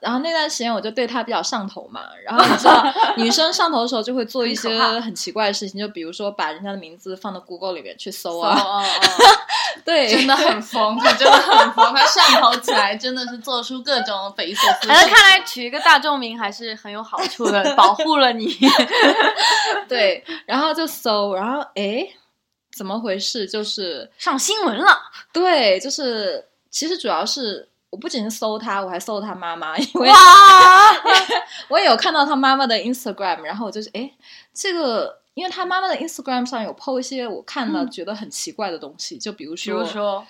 [0.00, 2.02] 然后那段时间我就对他比较上头嘛。
[2.24, 2.84] 然后你知道，
[3.16, 8.78] 女生上头的时候就会做一些很奇怪的事情，就比如说把人家的名字放到 Google 里面去搜啊哦哦。
[8.78, 8.84] 哦
[9.84, 18.56] 对，真的很疯，他真的很疯，他上头起来真的是做出各种匪夷所思看来取一个大众名还是很有好处的，保护了你。
[19.88, 22.06] 对，然后就搜，然后哎，
[22.76, 23.46] 怎么回事？
[23.48, 24.96] 就是上新闻了，
[25.32, 30.16] 对，就是其实主要是我不仅是搜他，我还搜他妈妈，因为哇！
[31.68, 34.12] 我也有看到他妈妈的 Instagram，然后我就是诶，
[34.52, 35.20] 这个。
[35.34, 40.26] 因为他妈妈的 Instagram 上有 PO 一些我看了觉得很奇怪的东西，就比如说比说，如说，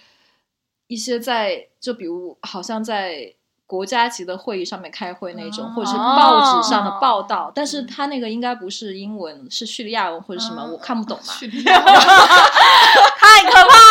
[0.86, 3.34] 一些在就比如好像在
[3.66, 11.24] 国家级的会议上面开会那种，哦或者是报纸上的报道，但是他那个应该不是英文，是叙利亚文或者什么，嗯我看不懂嘛。
[11.34, 13.81] 叙利亚 太可怕了！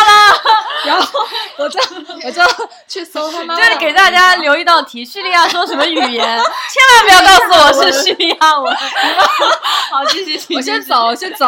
[0.85, 1.19] 然后
[1.57, 1.79] 我就
[2.25, 2.41] 我就
[2.87, 6.25] 去搜他妈妈的，这里给大家留一道题：叙利亚说什么语言？
[6.71, 8.75] 千万不要告诉我是叙利亚文。
[9.91, 11.47] 好，继续，我先走，我先走。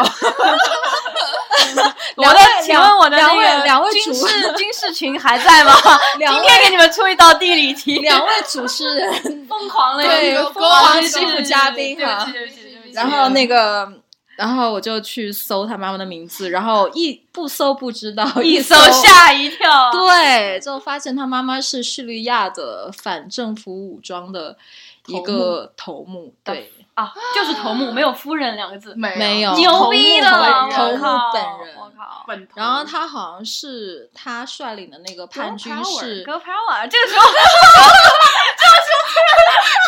[2.15, 5.73] 我的，请问我的两位那个两位主军事 军事群还在吗？
[6.17, 12.27] 今天给你们出一道地理题，两位主持人，疯狂了，对疯狂是幸福嘉宾哈
[12.93, 13.91] 然后那个。
[14.35, 19.91] 然后我就去搜他妈妈的名字，然后一不搜不知道，一搜搜吓一跳。
[19.91, 24.57] 对，就发现他妈妈是叙利亚的反政府武装的
[25.07, 32.23] 一个头目，对，啊，就是头目，没有夫人两个字，没没有牛逼了，头目本人我靠。
[32.27, 37.25] 本头然后他好像是他率领的那个叛军是 Girl power，这个时候
[38.57, 39.03] 这个时候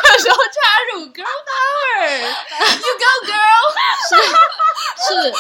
[0.04, 0.54] 这个时候插
[0.94, 3.66] 入 girl power，you go girl
[4.10, 4.16] 是。
[4.98, 5.32] 是，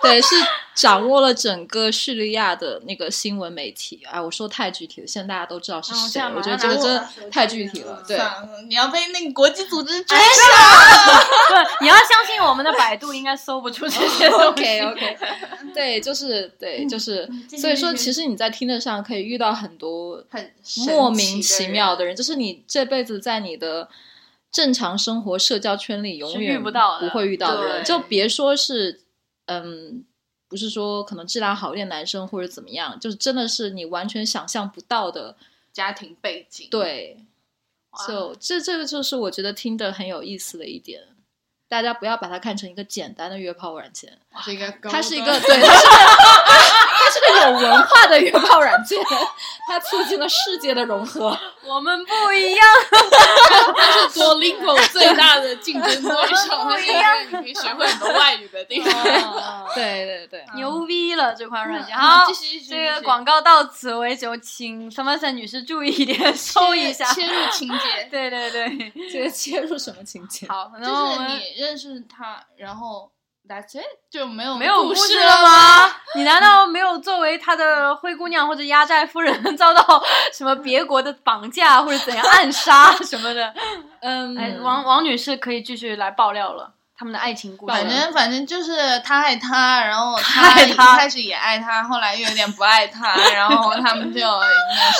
[0.00, 0.34] 对，是
[0.74, 4.02] 掌握了整个叙利亚的那个新闻媒体。
[4.10, 6.22] 哎，我说太具体了，现在大家都知道是嗯谁。
[6.34, 8.02] 我觉得这个真的太具体了。
[8.08, 8.18] 对，
[8.68, 11.12] 你要被那个国际组织追哎杀。
[11.48, 14.46] 不是，你要相信我们的百度应该搜不出这些东西。
[14.46, 15.18] OK OK，
[15.74, 20.52] 对，就是对，就是，所以说，其实你在听的上可以遇到很多很
[20.86, 23.88] 莫名其妙的人，就是你这辈子在你的
[24.50, 29.02] 正常生活社交圈里永远遇不到的不会遇到的人，就别说是
[29.46, 30.04] 嗯。
[30.52, 35.34] 不是说可能质量好一点男生或者怎么样，就是真的是你完全想象不到的，
[35.72, 37.16] 家庭背景，对，
[37.88, 38.06] 哇。
[38.06, 41.00] 就这这个就是我觉得听的很有意思的一点，
[41.70, 46.71] 大家不要把它看成一个简单的约炮软件， 它是一个，它是一个对，它是它
[47.12, 48.98] 是个有文化的约炮软件，
[49.68, 51.38] 它促进了世界的融合。
[51.64, 52.66] 我们不一样，
[53.76, 58.92] 它是 Duolingo 最大的竞争对手，它是一样你可以学会很多外语的地方。
[59.74, 61.94] 对 对对，牛逼了这款软件。
[61.96, 67.04] 嗯好继，续继续这个广告到此为止，请三八三女士注意一点， 收一下。
[67.12, 70.46] 切入情节，对 对对，这个切入什么情节？
[70.48, 73.10] 好，然就是后我们你认识他，然后
[73.48, 75.42] That's it 就没有没有故事了？
[75.42, 75.90] 吗？
[76.14, 80.02] 你难道没有作为他的灰姑娘或者压寨夫人 遭到
[80.32, 83.52] 什么别国的绑架或者怎样暗杀 什么的？
[84.00, 87.74] 嗯，哎，王王女士可以继续来爆料了，他们的爱情故事。
[87.74, 94.20] 反正反正就是他爱他，然后他爱一他开始也爱他，后来又有点不爱他，然后他们就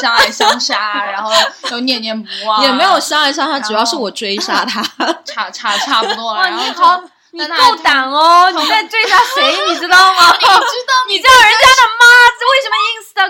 [0.00, 1.30] 相爱相杀，然后
[1.70, 4.82] 又念念不忘，也没有相爱相杀，主要是我追杀他。
[5.24, 6.40] 差差差不多了。
[6.40, 7.02] 哇，然后就你好，
[7.34, 8.50] 你够胆哦！
[8.54, 9.42] 你在追杀谁？
[9.68, 10.32] 你知道吗？
[10.38, 12.06] 你知道你叫人家的妈，
[12.52, 12.76] 为什么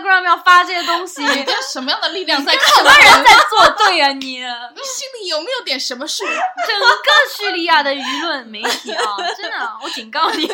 [0.02, 1.22] Instagram 要发这些东西？
[1.38, 4.38] 你跟什么样的力量在什么人在作对啊你？
[4.40, 6.24] 你心里有没有点什么数？
[6.24, 6.88] 整个
[7.36, 9.04] 叙利亚的舆论媒体啊，
[9.40, 10.46] 真的，我警告你，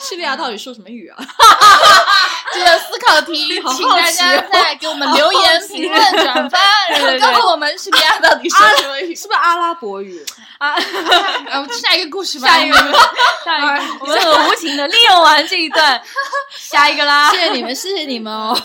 [0.00, 1.16] 叙利亚到底说什么语啊？
[2.52, 6.58] 这个思考题， 请大家再给我们留言、评论、转发，
[7.20, 9.14] 告诉我们叙利亚到底说什么语。
[9.14, 10.24] 是不是阿拉伯语？
[10.58, 10.74] 啊！
[11.50, 12.48] 呃，下一个故事吧。
[12.48, 12.76] 下一个，
[13.44, 16.00] 下一个，我们很无情的利用完这一段，
[16.56, 17.38] 下一个啦谢。
[17.38, 18.56] 谢你们，谢谢你们哦。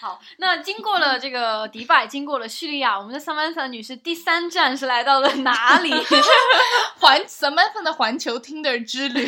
[0.00, 5.94] 好，那经过了这个迪拜，经过了叙利亚，我们的桑曼萨女士第三站是来到了哪里？
[7.00, 9.26] 环 Samantha 的环球 Tinder 之旅。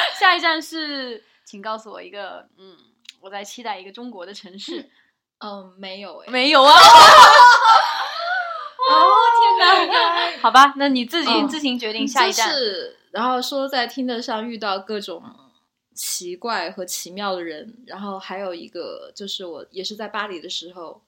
[0.18, 2.76] 下一站是，请告诉我一个，嗯，
[3.20, 4.90] 我在期待一个中国的城市。
[5.44, 6.32] 嗯，没有哎。
[6.32, 6.72] 没有啊。
[8.90, 8.94] 哦
[9.38, 10.38] 天哪！
[10.40, 12.50] 好吧，那你自己嗯自行决定下一站。
[12.50, 15.22] 是，然后说在听的上遇到各种
[15.94, 21.02] 奇怪和奇妙的人，然后还有一个就是我也是在巴黎的时候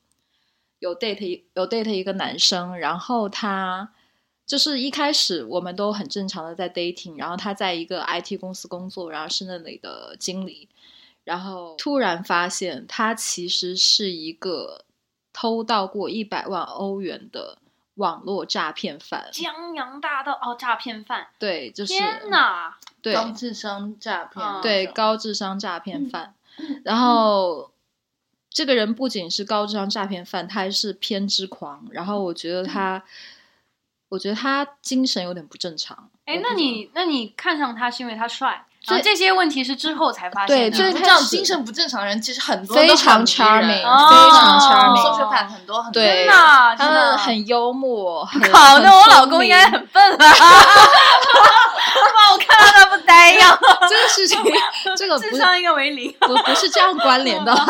[0.78, 3.92] 有 date 一有 date 一个男生，然后他
[4.50, 10.68] 就是一开始我们都很正常的在 dating，然后他在一个 IT 公司工作，然后是那里的经理，
[11.22, 14.84] 然后突然发现他其实是一个
[15.32, 17.58] 偷到过一百万欧元的
[17.94, 19.28] 网络诈骗犯。
[19.30, 21.28] 江洋大盗哦，诈骗犯！
[21.38, 22.76] 对，就是天哪！
[23.00, 26.34] 对高智商诈骗嗯，对高智商诈骗犯，
[26.82, 27.70] 然后
[28.50, 31.86] 这个人不仅是高智商诈骗犯，他还是偏执狂。
[31.92, 33.04] 然后我觉得他，
[34.10, 36.10] 我觉得他精神有点不正常。
[36.26, 38.62] 哎那你那你看上他是因为他帅？
[38.82, 40.72] 所以，这些问题是之后才发现的。
[40.72, 46.02] 不最开始这样精神不正常的人，其实很多非常 charming，哦非常 charming，sociopath 很多很多。
[46.02, 50.24] 对真的啊他真的们很幽默，很好，很那我老公应该很笨吧？
[50.30, 50.34] 哇，
[52.32, 54.42] 我看到他不呆样，这个事情，
[54.96, 57.52] 这个智商应该为零，不不是这样关联的。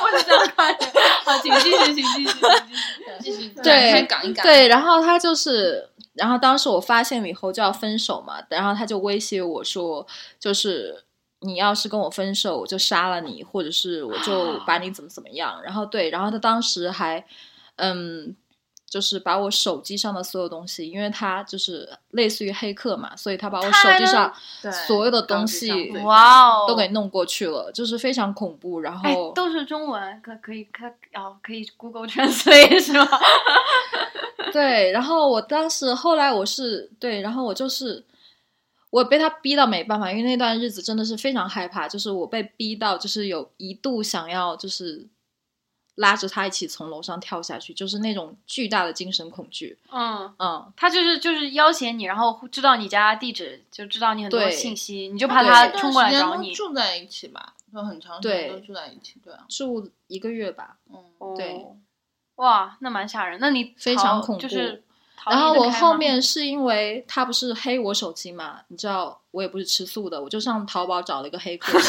[0.00, 0.90] 不是这样关联。
[1.26, 2.30] 好，请继续，请继续，请继
[2.74, 2.77] 续。
[3.20, 4.42] 继续展对开讲一讲。
[4.44, 10.06] 对，然后他就是，然后当时我发现了以后就要分手嘛，然后他就威胁我说，
[10.38, 11.04] 就是
[11.40, 15.62] 你要是跟我分手，我就杀了你，或者是我就把你怎么怎么样。
[15.62, 17.24] 然后对，然后他当时还，
[17.76, 18.34] 嗯。
[18.90, 24.32] 就是把我手机上的所有东西，因为他就是类似于黑客嘛，所以他把我手机上
[24.62, 28.80] 对所有的东西哇哦，都给弄过去了，就是非常恐怖。
[28.80, 33.06] 然哎后，都是中文，可可以可哦，可以 Google Translate 是吗？
[34.52, 38.02] 对，然后我当时后来我是对，然后我就是
[38.88, 45.06] 我被他逼到没办法，因为那段日子真的是非常害怕，就是我被逼到就是有一度想要就是
[45.98, 49.76] 拉着他一起从楼上跳下去，就是那种巨大的精神恐惧。
[49.90, 56.54] 嗯，嗯，他就是就是要挟你，然后知道你家地址，就知道你很多信息，你就怕他冲过来找你。
[56.54, 60.76] 住在一起吧，就很长时间都住在一起，对啊，住一个月吧。
[60.88, 61.76] 嗯，对哦，
[62.36, 63.40] 哇，那蛮吓人。
[63.40, 64.84] 那你非常恐怖就是
[65.26, 71.76] 然后我后面是因为他不是黑我手机嘛，你知道我也不是吃素的，我就上淘宝找了一个黑客。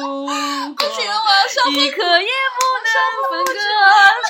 [0.74, 0.80] 国，
[1.70, 2.88] 一刻也不能
[3.30, 3.54] 分割，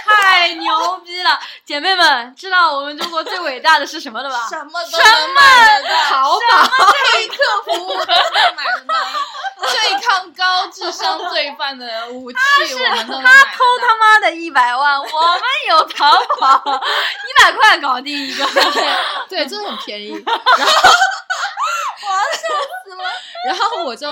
[0.05, 0.69] 太牛
[0.99, 1.29] 逼了！
[1.65, 4.47] 姐妹们，知道我们中国最伟大的是什么了吧？
[4.49, 6.65] 什么都能买得到，淘宝
[7.15, 8.95] 黑客服务都能买得到，
[9.71, 12.39] 对抗高智商罪犯的武器，
[12.75, 13.51] 我们都能买得到。
[13.53, 16.11] 偷他妈的一百万， 我们有淘
[16.41, 18.45] 宝，一百块搞定一个。
[19.29, 20.11] 对，真的很便宜。
[20.27, 20.73] 然后
[22.03, 22.49] 我要笑
[22.85, 23.05] 死了。
[23.47, 24.09] 然后我就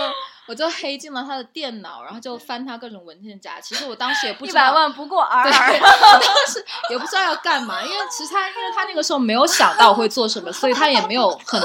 [0.50, 3.60] 我就黑进了他的电脑，然后就翻他各种文件夹。
[3.60, 5.72] 其实我当时也不知道一百万不过尔，尔。
[5.72, 11.62] 我当时也不知道要干嘛，因为其实他，因为他那个时候没有想到我会做什么，所以他也没有很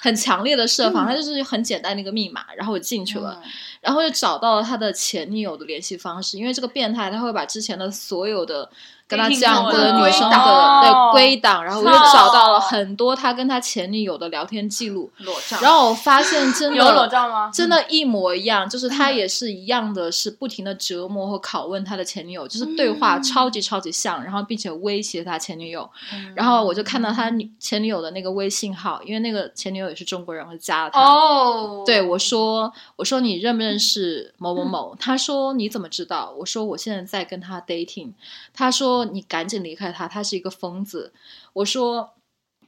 [0.00, 3.42] 很强烈的设防，他就是很简单的一个密码，然后我进去了，
[3.80, 8.70] 然后就找到了他的前女友的联系方式，因为这个变态他会把之前的所有的
[9.16, 17.50] 跟他讲过的女生的哦对归档，然后我就找到了很多他跟他前女友的聊天记录，裸照，然后我发现真的有裸照吗？
[17.52, 25.88] 真的，一模一样，就是他也是一样的，是不停的折磨和拷问他的前女友，就是对话超级超级像，然后并且威胁他前女友。
[26.34, 31.00] 然后我就看到他女前女友的那个微信号，因为那个前女友也是中国人，我就加了他。
[31.00, 38.12] 哦，对我说：“我说你认不认识某某某？”他说：“你怎么知道？”我说：“我现在在跟他 dating。”
[38.54, 41.12] 他说：“你赶紧离开他，他是一个疯子。”
[41.54, 42.12] 我说：“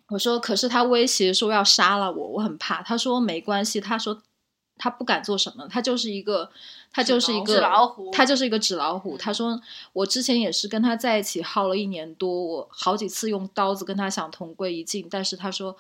[0.09, 4.23] 我说，可是他威胁说要杀了我，我很怕。”他说：“没关系。”他说
[4.79, 6.51] ：“他不敢做什么，他就是一个，
[6.93, 9.61] 他就是一个纸老虎他就是一个纸老虎。”他说
[9.95, 15.77] ：“我之前也是跟他在一起耗了一年多，我好几次用刀子跟他想同归于尽，但是他说。”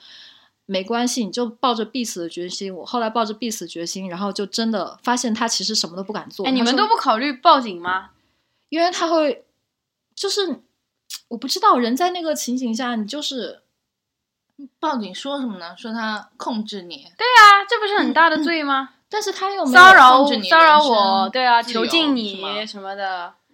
[0.66, 2.74] 没关系，你就抱着必死的决心。
[2.74, 6.46] 我后来抱着必死决心，然后就真的发现他其实什么都不敢做。
[6.46, 8.12] 哎，你们都不考虑报警吗？
[8.70, 9.43] 因为他会，
[10.14, 10.62] 就是
[11.28, 13.62] 我不知道人在那个情景下，你就是
[14.78, 15.74] 报警说什么呢？
[15.76, 18.90] 说他控制你，对啊，这不是很大的罪吗？
[19.08, 23.34] 但是他又没有骚扰你骚扰我，对啊，囚禁你什么的。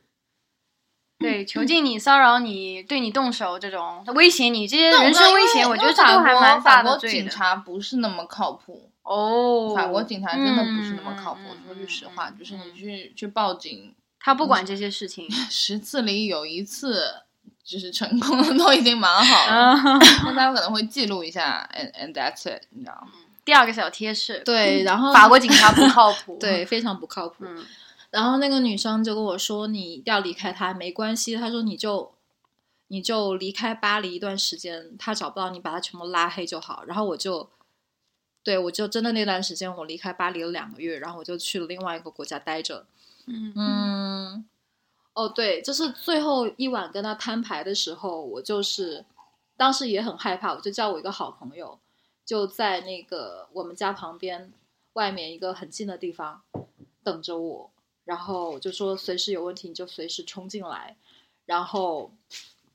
[1.20, 7.14] 对，囚禁你、骚扰你、对你动手这种威胁你，这些人身威胁，我觉得这都还蛮大法国的罪的。
[7.14, 11.40] 警察不是那么靠谱，哦，法国警察真的不是那么靠谱。
[11.50, 15.28] 嗯说句实话，嗯就是你去去报警，他不管这些事情。
[15.50, 17.22] 十次里有一次
[17.64, 19.52] 就是成功的， 都已经蛮好了。
[19.52, 19.98] 啊，
[20.34, 23.12] 那他可能会记录一下，and and that's it，你知道吗？
[23.42, 26.36] 第二个小贴士，对，然后法国警察不靠谱。
[26.38, 27.36] 对非常不靠谱。
[27.40, 27.64] 嗯，
[28.10, 32.12] 然后那个女生就跟我说：“你要离开他没关系。”她说：“你就
[32.88, 37.48] 你就离开巴黎一段时间，他找不到你，把他全部拉黑就好。”然后我就，
[38.44, 42.86] 对我就真的那段时间我离开巴黎了两个月，然后我就去了另外一个国家待着。
[43.30, 43.52] 嗯。
[43.56, 44.48] 嗯，
[45.14, 49.04] 哦对，就是最后一晚跟他摊牌的时候，我就是
[49.56, 51.78] 当时也很害怕，我就叫我一个好朋友，
[52.24, 54.52] 就在那个我们家旁边
[54.94, 56.42] 外面一个很近的地方
[57.04, 57.70] 等着我，
[58.04, 60.96] 然后我就说随时有问题你就随时冲进来，
[61.46, 62.10] 然后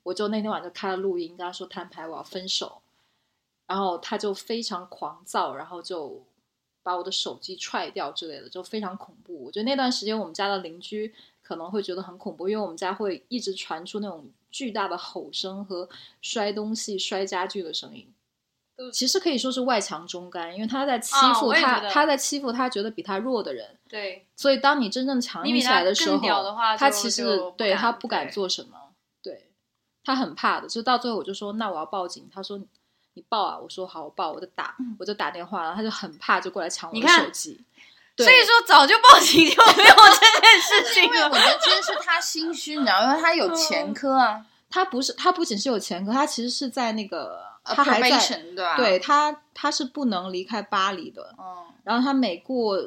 [0.02, 2.80] 我就那天晚上开了录音，跟他说摊牌我要分手，
[3.66, 6.22] 然后他就非常狂躁，然后就
[6.86, 9.44] 把我的手机踹掉之类的，就非常恐怖。
[9.44, 11.12] 我觉得那段时间我们家的邻居
[11.42, 15.88] 可能会觉得很恐怖，因为我们家会一直传出那种巨大的吼声和
[16.22, 18.06] 摔东西、摔家具的声音。
[18.92, 23.76] 其实可以说是外强中干，因为他在欺啊负他，他在欺负他觉得比他弱的人。
[23.88, 26.20] 对，所以当你真正强硬起来的时候，
[26.78, 27.24] 他其实
[27.56, 29.50] 对他不敢做什么，对
[30.04, 30.68] 他很怕的。
[30.68, 32.60] 就到最后，我就说那我要报警，他说
[33.16, 37.58] 你报啊，我说好，我报，我就打，我就打电话，然后他就很怕，就过来抢我的手机。
[38.18, 41.28] 所以说早就报警就没有这件事情 因为了。
[41.28, 48.46] 我觉得其实是他心虚，你知道，因为他有前科啊，他不是，他不仅是有前科，他其实是在那个，呃他还在？
[48.76, 51.34] 对他他是不能离开巴黎的。
[51.38, 52.78] 嗯，然后他每过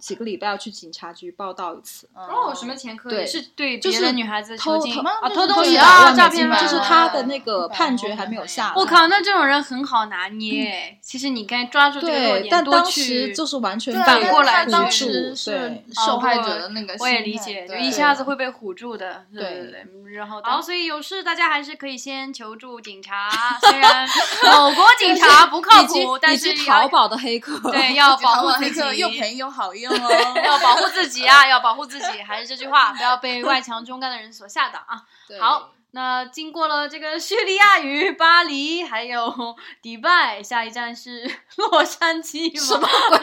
[0.00, 3.10] 几个礼拜要去警察局报道一次，哦，什么前科？
[3.10, 8.74] 对是对就是别的女孩子偷偷啊，偷东西啊，诈骗就是他的那个判决还没有下来。
[8.76, 10.98] 我靠，那这种人很好拿捏。
[11.00, 19.24] 其实你该抓住这个点，但当时就是完全反过来当时是受害者的那个心态，我也理解，就一下子会被唬住的。
[19.32, 23.30] 对对对对，然后好，所以有事大家还是可以先求助警察，
[23.60, 24.06] 虽然
[24.52, 30.34] 某国警察不靠谱，但是要淘宝的黑客，对要保护淘宝黑自己，客又便宜又好用哦。
[30.44, 35.02] 要保护自己啊， 要保护自己，还是这句话，不要被外强中干的人所吓到啊。
[35.40, 42.64] 好，那经过了这个叙利亚与巴黎，还有迪拜，下一站是洛杉矶吗？
[42.66, 43.18] 什么鬼？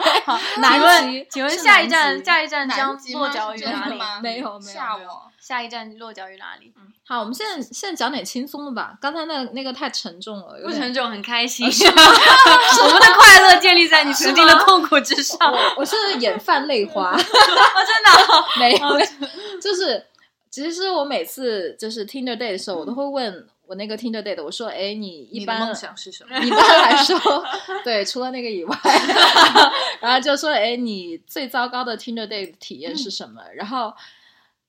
[0.70, 3.98] 请问极请问下一站下一站将南极吗落脚于哪里？
[4.22, 5.30] 没有没有没有吓我。
[5.46, 6.72] 下一站落脚于哪里？
[7.06, 8.96] 好，我们现在现在讲点轻松的吧。
[8.98, 11.66] 刚才那那个太沉重了，不沉重，很开心。
[11.68, 15.36] 我们的快乐建立在你曾经的痛苦之上。
[15.52, 18.44] 哦，我我是眼泛泪花，真的哦。
[18.58, 18.78] 没有，
[19.60, 20.06] 就是
[20.48, 26.38] 其实我每次就是 Tinder date 的时候，我都会问我那个 Tinder date，我说，哎，你一般你梦想是什么？
[26.40, 27.18] 一般来说，
[27.84, 28.78] 对，除了那个以外，
[30.00, 33.42] 然后就说，哎，你最糟糕的 Tinder date 体验是什么？
[33.54, 33.92] 然后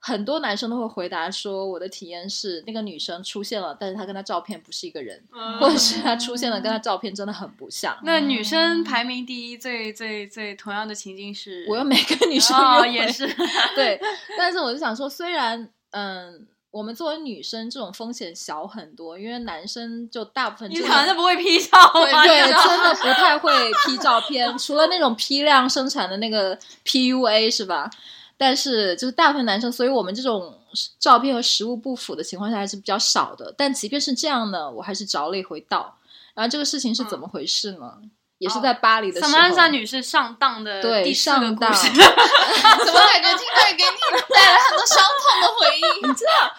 [0.07, 5.19] 很多男生都会回答说，我的体验是那个女生出现了，但是她跟她照片不是一个人，
[5.59, 7.97] 或者是她出现了，跟她照片真的很不像。
[8.03, 13.27] 那女生排名第一，最最最同样的情境是，我又没跟女生哦，约会也是，
[13.75, 13.99] 对，
[14.37, 22.23] 但是我就想说，虽然嗯，我们作为女生这种风险小很多，因为男生就大部分你真的好像不会 P 照吗？
[22.23, 23.51] 对，你知道真的不太会
[23.87, 27.89] P 照片，除了那种批量生产的那个 PUA 是吧？
[28.37, 30.57] 但是就是大部分男生，所以我们这种
[30.99, 33.53] 照片和实物不符的情况下还是比较少的。
[33.57, 35.97] 但即便是这样呢，我还是着了一回道。
[36.33, 37.93] 然后这个事情是怎么回事呢？
[38.37, 45.81] 也是在巴黎的时候，萨曼莎女士上当的对上当， 怎么感觉听到给你带来很多伤痛的回忆？
[46.05, 46.51] 你知道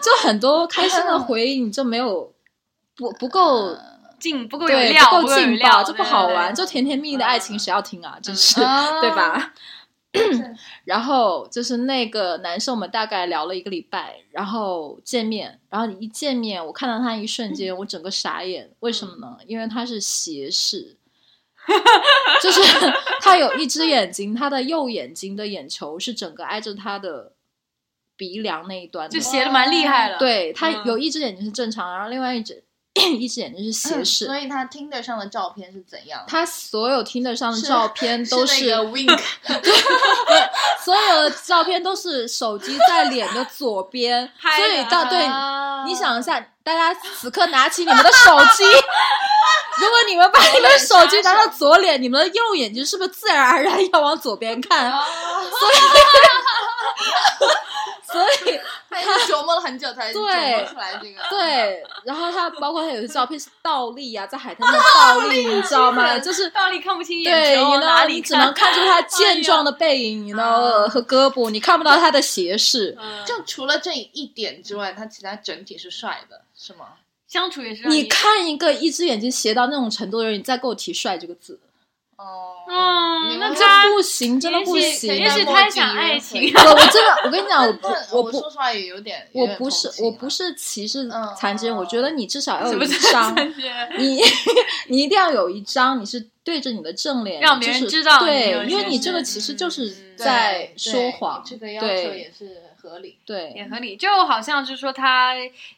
[0.00, 2.32] 就很多开心的回忆，你就没有
[2.96, 3.76] 不不够
[4.20, 8.16] 劲不够有对料，不够劲，爆，就不好玩，就甜甜蜜蜜的爱情谁要听啊？
[8.22, 8.54] 真是
[9.00, 9.52] 对吧？
[10.84, 18.70] 然后就是那个男生，我们大概聊了一个礼拜，然后见面，然后一见面，我看到他一瞬间，我整个傻眼。
[18.80, 19.36] 为什么呢？
[19.46, 20.96] 因为他是斜视，
[22.42, 22.60] 就是
[23.20, 27.32] 他有一只眼睛，他的右眼睛的眼球是整个挨着他的
[28.16, 32.62] 鼻梁那一端就，斜的蛮厉害了。，对他嗯有一只眼睛是正常，然后另外一只
[32.94, 34.26] 一只眼睛是斜视。
[34.26, 36.24] 所以他听得上的照片是怎样？
[36.28, 39.20] 他所有听得上的照片都是那个 wink，
[40.84, 54.90] 所有的照片都是手机在脸的左边， 所以到对，啊你想一下，大家此刻拿起你们的手机，如果你们把你们的手机拿到左脸，你们的右眼睛是不是自然而然要往左边看？
[54.90, 55.74] 所以
[58.90, 61.22] 他也是琢磨了很久才琢磨出来这个。
[61.30, 66.18] 对，然后他包括他有些照片是倒立啊，在海滩上 倒立，你知道吗？
[66.18, 72.96] 就是倒立看不清眼对，你呢，哪里你只能看出他健壮的背影，你呢和胳膊，你看不到他的斜视。
[73.00, 76.86] 嗯就除了这一点之外，他其他整体是帅的，是吗？
[77.26, 81.58] 相处也是你看一个一只眼睛斜到那种程度的人，你再给我提“帅”这个字，
[82.16, 85.14] 哦，嗯你们这不行，真的不行。
[85.14, 93.34] 也许他想爱情， 我我真的，我跟你讲，我不但，我不说，实话也有点，我不是我不是歧视嗯残疾人，嗯我觉得你至少要有一张，
[93.98, 94.20] 你
[94.88, 102.18] 你一定要有一张，你是对着你的正脸，让别人就是知道对，因为你这个其实就是嗯在说谎，这个要求对。
[102.18, 103.18] 也是合理。
[103.24, 105.34] 对也合理，就好像就是说他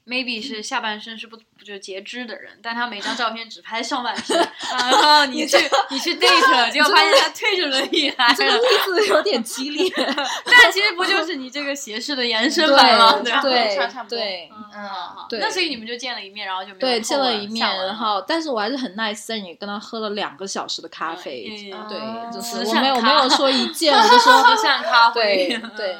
[0.07, 4.37] maybe 是下半身是不不就是截肢的人，但他每张照片只拍上半身，
[4.71, 5.57] 然后你去
[5.91, 13.21] 你去 date，结果发现他推着轮椅来这个了，例子有点激烈， 但其实不就是你这个斜视的延伸版吗？
[13.23, 14.91] 对对差差不多对嗯，
[15.29, 25.97] 对那所以你们就见了一面，然后就没有对，见了一面，然后但是我还是很 nice，在你跟他喝了两个小时的咖啡，嗯对，哦就是我没有没有说一见 我就说慈善咖啡，对对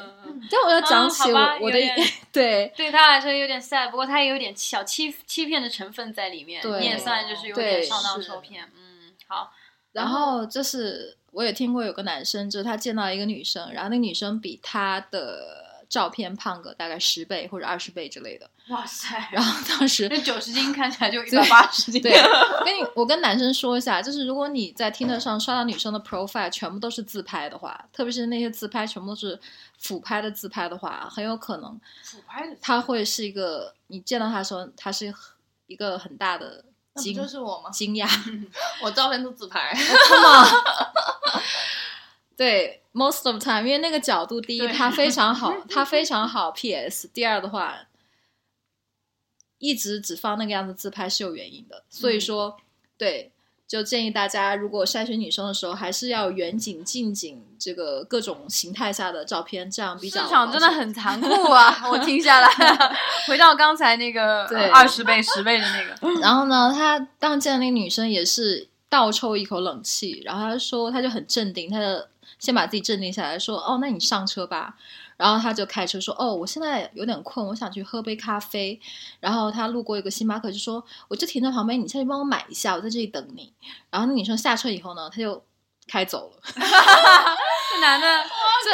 [0.49, 1.79] 但我要讲起我我的
[2.31, 9.51] 对对他来说有点 sad，不过他也有点小欺欺骗的成分在里面，对你也算就是有点上当受骗，嗯，好，
[9.93, 18.49] 然后就是我也听过有个男生，就是他见到一个女生，然后那个女生比他的照片胖个大概十倍或者二十倍之类的。
[18.67, 22.11] 哇塞， 然后当时那九十斤看起来就一百八十斤，对，
[22.65, 29.39] 跟你我跟男生说一下，就是如果你在听的上刷到女生的 profile 全部都是自拍的话，特别是那些自拍全部都是
[29.77, 35.13] 俯拍的自拍的话，很有可能俯拍的他会是一个你见到他的时候，他是
[35.67, 36.65] 一个很大的
[36.95, 37.69] 惊就是我吗？
[37.69, 38.07] 惊讶。
[38.81, 41.43] 我照片都自拍，Come on，
[42.35, 46.51] 对，most of time，因为那个角度，第一对它非常好， 它非常好。
[46.51, 47.07] P.S.
[47.07, 47.87] 第二的话，
[49.59, 52.57] 一直只放那个样子自拍是有原因的，所以说，
[52.97, 53.31] 对，
[53.67, 61.83] 就建议大家如果筛选女生的时候，还是要远景、近景这个各种形态下的照片，这样比较市场真的很残酷啊！
[61.91, 62.49] 我听下来，
[63.27, 72.05] 回到刚才那个对二十倍、十倍的那个， 然后呢，他当见那个女生也是倒抽一口冷气，然后他说他就很镇定，他就
[72.39, 74.75] 先把自己镇定下来，说：“哦，那你上车吧。”
[75.17, 78.79] 然后他就开车说：“哦，我现在有点困，我想去喝杯咖啡。”
[79.19, 83.51] 然后他路过一个星巴克，就说：“我就停在旁边，你下去帮我买一下，我在这里等你。”
[83.91, 85.43] 然后那女生下车以后呢，他就
[85.87, 88.07] 开走了， 这男的。
[88.63, 88.71] 这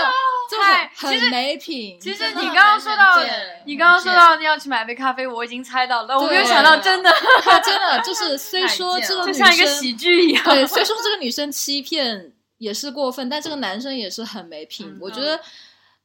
[0.50, 2.00] 这太很没品。
[2.00, 3.18] 其实你刚刚说到，
[3.66, 7.12] 你刚刚说到要去买杯咖啡，我已经猜到了，我没有想到真的
[7.44, 10.44] 他真的就是，虽说这个女就像一个生喜剧一样。
[10.46, 14.88] 对， 虽说这个女生欺骗也是过分，但这个男生也是很没品。
[14.88, 15.40] 嗯我觉得，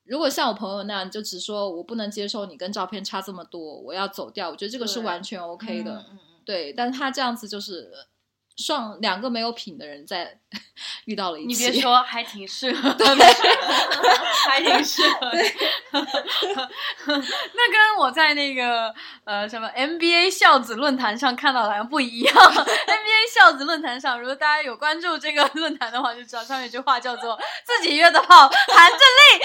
[0.08, 6.06] 如果像我朋友那样，就只说我不能接受你跟照片差这么多，我要走掉，我觉得这个是完全 OK 的。
[6.44, 7.92] 对，但是他这样子就是
[8.58, 10.36] 双两个没有品的人在
[11.06, 11.64] 遇到了一起。
[11.64, 13.06] 你别说，还挺适合的，
[14.48, 15.38] 还挺适合的。
[17.06, 18.92] 那跟我在那个
[19.24, 22.34] 呃什么 MBA 孝子论坛上看到的好像不一样。
[22.34, 28.98] MBA 孝子论坛上，如果大家有关注这个论坛的话，就知道上面有句话叫做“自己约的炮，含着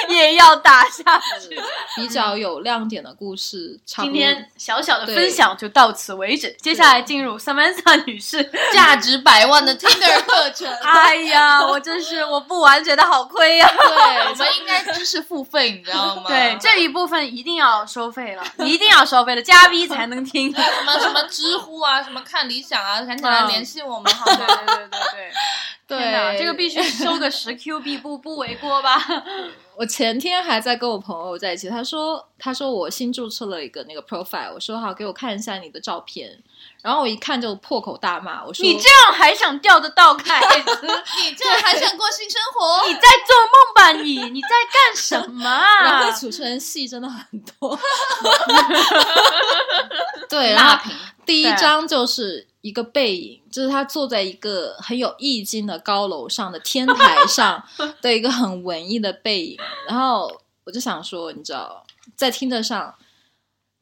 [0.09, 1.59] 泪也要打下去
[1.95, 3.79] 比较有亮点的故事，”。
[3.85, 8.43] 差不多今天小小的分享就到此为止，接下来进入 Samantha 女士。
[8.71, 10.71] 价值百万的 Tinder 课程。
[10.81, 16.23] 哎呀，我真是我不玩觉得好亏呀、对，我们应该知识付费，你知道吗？
[16.27, 20.53] 对，这一部分一定要收费了，一定要收费了，加 V 才能听。
[20.53, 24.45] 什么什么知乎啊，什么看理想啊，赶紧来联系我们好对吗？
[24.65, 25.31] 对 对对。
[25.85, 28.97] 对天哪，这个必须收个十 Q 币，不不为过吧？
[29.75, 36.39] 我前天还在跟我朋友在一起，他说他说我新注册了一个那个 profile，我说好给我看一下你的照片，
[36.83, 40.71] 然后我一看就破口大骂，我说你这样还想钓得到凯子？
[41.23, 42.85] 你这样还想过性生活？
[42.87, 44.29] 你在做梦吧你？
[44.29, 46.19] 你在干什么啊然后？
[46.19, 47.25] 主持人戏真的很
[47.59, 47.79] 多，
[50.29, 50.91] 对，然后，
[51.25, 57.63] 第一对张就是一个背影，就是他坐在一个很有意境的高楼上的天台上
[58.01, 59.57] 的一个很文艺的背影。
[59.87, 60.29] 然后
[60.65, 61.85] 我就想说，你知道，
[62.17, 62.93] 在听得上，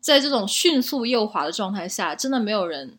[0.02, 2.98] 在这种迅速右滑的状态下，真的没有人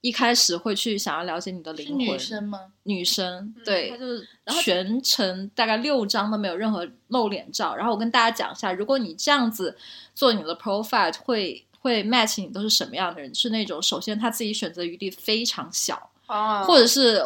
[0.00, 1.98] 一开始会去想要了解你的灵魂。
[1.98, 2.60] 女生吗？
[2.84, 4.28] 女生对，就是
[4.62, 7.74] 全程大概六张都没有任何露脸照。
[7.74, 9.76] 然后我跟大家讲一下，如果你这样子
[10.14, 13.34] 做你的 profile，会会 match 你都是什么样的人？
[13.34, 17.24] 是那种首先他自己选择余地非常小，啊或者是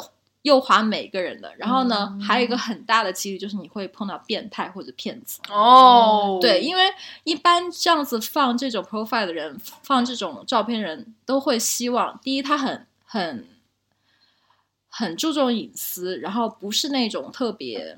[0.48, 1.52] 右滑每个人的。
[1.56, 5.40] 然后呢，嗯还有一个很大的几率就是你会碰到变态或者骗子。
[5.50, 6.82] 哦，对，因为
[7.24, 13.46] 一般这样子放这种 profile 的人，放这种照片人都会希望，第一他很很
[14.88, 17.94] 很注重隐私，然后不是那种特别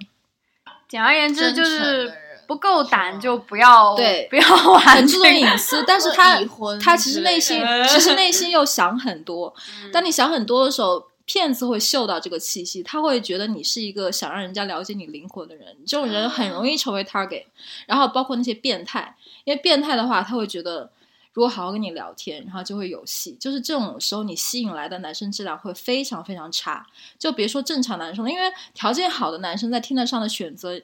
[0.88, 2.12] 简而言之就是
[2.46, 6.40] 不够胆就不要对不要玩很注重隐私， 但是他
[6.82, 9.54] 他其实内心其实内心又想很多。
[9.84, 15.76] 嗯当你想很多的时候，骗子会嗅到这个气息，他会觉得你是一个想让人家了解你灵魂的人。
[15.86, 17.44] 这种人很容易成为 target。
[17.86, 19.14] 然后包括那些变态，
[19.44, 20.90] 因为变态的话，他会觉得
[21.32, 23.36] 如果好好跟你聊天，然后就会有戏。
[23.38, 26.84] 就是这种时候，你吸引来的男生质量会非常非常差。
[27.16, 30.80] 就别说正常男生了，因为条件好的男生在听得上的选择。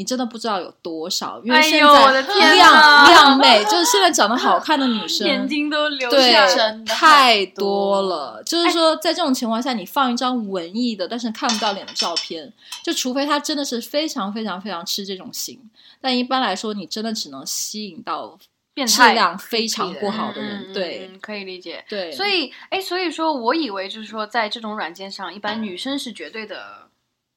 [0.00, 6.82] 你真的不知道有多少，因为哎现在的天靓呐靓妹，就是现在长得好看的女生， 眼睛都流对下来。
[6.86, 8.42] 太多多了。
[8.46, 12.50] 就是说，在这种情况下，你放一张文艺的，但是看不到脸的照片，
[12.82, 15.60] 就除非她真的是非常非常非常吃这种型，
[16.00, 20.66] 但一般来说，你真的只能吸引到质变态量非常不好的嗯人。
[20.68, 21.84] 嗯对嗯可以理解。
[21.88, 26.88] 对，所以，哎，所以说我以为就是说，在这种软件上，一般女生是绝对的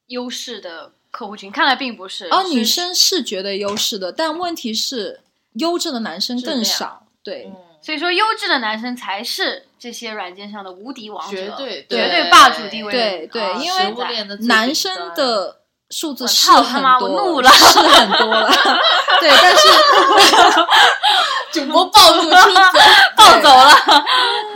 [0.06, 2.26] 优势的客户群，看来并不是。
[2.26, 5.20] 哦，女生是绝对优势的，但问题是
[5.52, 7.06] 优质的男生更少。
[7.22, 12.90] 对，嗯所以说，优质的男生才是这些软件上的无敌王者，绝对绝对霸主地位。
[12.90, 15.60] 对对啊因为男生的
[15.94, 18.50] 数字我是很多，我怒了 是很多了。
[19.20, 19.68] 对，但是
[21.60, 22.60] 主播暴露出走，
[23.16, 24.04] 暴走了，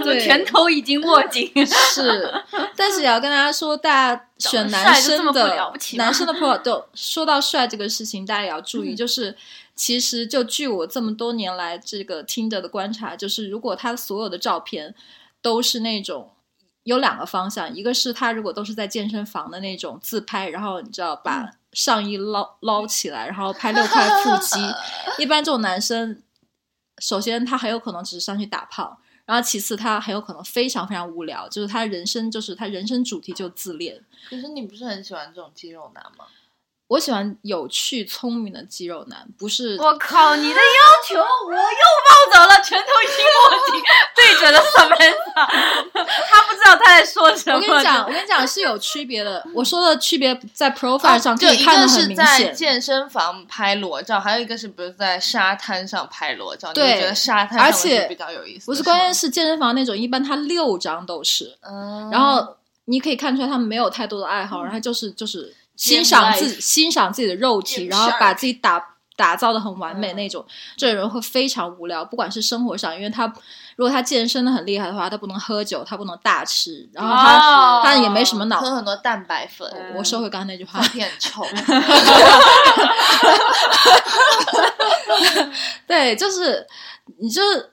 [0.02, 1.48] 对 拳头已经握紧。
[1.64, 2.42] 是，
[2.74, 9.36] 但是也要跟大家说，大家选男生的男生的 pro 都说到帅这个事情，大家也要注意，嗯就是
[9.76, 14.92] 其实就据我这么多年来这个听着的观察，就是如果他所有的照片
[15.40, 16.28] 都是那种
[16.88, 24.58] 有两个方向，一个是他如果都是在健身房的那种自拍，然后你知道把上衣捞捞起来，然后拍六块腹肌，
[25.22, 26.22] 一般这种男生，
[26.98, 29.00] 首先他很有可能只是上去打炮。
[29.26, 34.02] 然后，其次，他很有可能非常非常无聊，就是他人生就是他人生主题就自恋。
[34.30, 36.24] 可是你不是很喜欢这种肌肉男吗？
[36.88, 39.76] 我喜欢有趣聪明的肌肉男，不是。
[39.78, 43.82] 我靠，你的要求我又暴走了，拳头已经握紧，
[44.16, 45.46] 对准了 Samantha，
[45.92, 47.56] 他不知道他在说什么。
[47.56, 49.46] 我跟你讲，我跟你讲是有区别的。
[49.54, 52.16] 我说的区别在 profile 上可以看得很明显。
[52.16, 56.72] 一个是在健身房拍裸照，还有一个是比如在沙滩上拍裸照。
[56.72, 58.64] 对，觉得沙滩而且比较有意思。
[58.64, 61.54] 不是，关键是健身房那种，一般他六张都是。
[61.60, 62.08] 嗯。
[62.10, 65.54] 然后你可以看出来，他们没有太多的爱好，然后就是就是。
[65.78, 68.84] 欣赏自己，欣赏自己的肉体，然后把自己打
[69.16, 70.44] 打造的很完美那种，
[70.76, 72.04] 这种人会非常无聊。
[72.04, 73.26] 不管是生活上，因为他
[73.76, 79.70] 如果他健身的很厉害的话，他不能喝酒，他不能大吃，然后他他也没什么脑，喝很多蛋白粉。
[79.96, 81.46] 我收回刚才那句话，变臭。
[85.86, 86.66] 对，就是
[87.18, 87.72] 你就是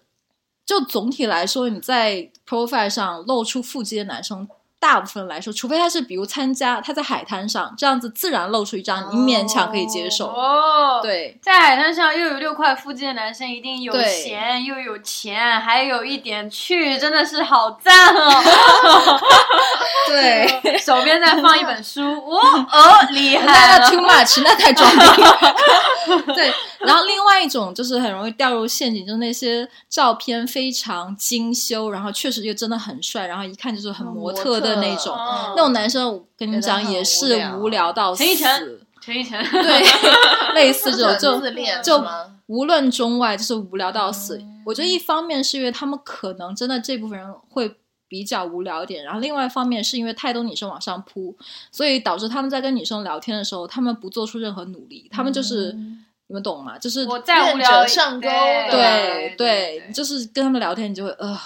[0.63, 4.47] 就总体来说，你在 profile 上露出腹肌的男生。
[4.85, 10.27] 大部分来说，除非他是比如参加他在海滩上这样子自然露出一张，你勉强可以接受。
[10.27, 18.43] 哦，对，在海滩上又有六块腹肌的男生，一定有钱又有钱，还有一点趣，真的是好赞哦。
[20.05, 22.39] 对，手边再放一本书， 哦
[22.71, 24.99] 哦，厉害了，too much，那太装逼。
[26.35, 26.53] 对，
[26.87, 34.75] 然后另外一种就是很容易掉入陷阱，就是那些照片非常精修，然后确实又真的很帅，然后一看就是很模特的。
[34.75, 35.15] 那种
[35.55, 38.23] 那种男生，我跟你讲也是无聊到死。
[38.23, 39.83] 陈奕晨，陈奕晨，对，
[40.53, 42.05] 类似这种就就
[42.47, 44.39] 无论中外，就是无聊到死。
[44.65, 47.77] 我觉得一方面是因为他们可能真的这部分人会
[48.07, 51.35] 比较无聊一点，然后另外一方面是因为太多女生往上扑，
[51.71, 55.75] 所以导致他们在跟女生聊天的时候，他们不做出任何努力，他们就是
[56.27, 56.77] 你们懂吗？
[56.77, 58.27] 就是我再无聊上钩，
[58.71, 61.39] 对对，就是跟他们聊天，你就会呃。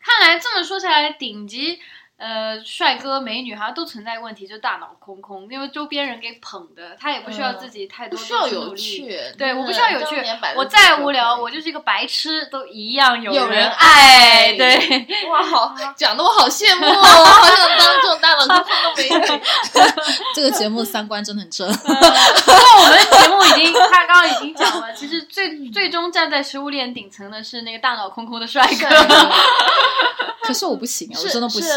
[0.00, 1.78] 看来这么说起来，顶级。
[2.18, 9.06] 呃，帅哥美女好像都存在问题，就大脑空空，因为周边人给捧的，他也不需要自己太多需要有趣。
[9.38, 10.16] 对，我不需要有趣，
[10.56, 14.52] 我再无聊，我就是一个白痴，都一样有人爱。
[14.54, 18.64] 对，哇， 好讲的我好羡慕我，好想当这种大脑空空
[18.96, 19.42] 的美女。
[20.34, 21.72] 这个节目三观真的很正。
[21.72, 28.88] 不过我们节目已经，他刚刚已经讲了，其实最最终站在食物链顶层的是那个大脑空空的帅哥。
[30.42, 31.70] 可是我不行啊，我真的不行。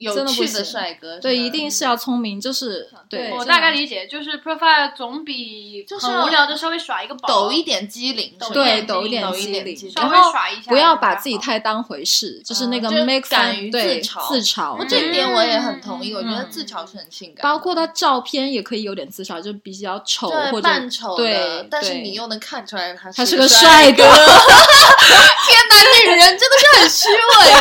[0.00, 3.30] 有趣的帅哥，对，一定是要聪明，就是对。
[3.32, 14.88] 我大概理解，就是 profile 总比很无聊的稍微耍一个宝，抖一点机灵，对，抖一点机灵，稍微耍一下，不要把自己太当回事，就是那个 make 敢于自嘲，自嘲。
[14.88, 17.42] 这一点我也很同意，我觉得自嘲是很性感。
[17.42, 24.02] 包括他照片也可以有点自嘲，就比较丑或者扮丑对，但是你又能看出来他他是个帅哥。
[25.50, 27.58] 天哪，女人真的是很虚伪啊！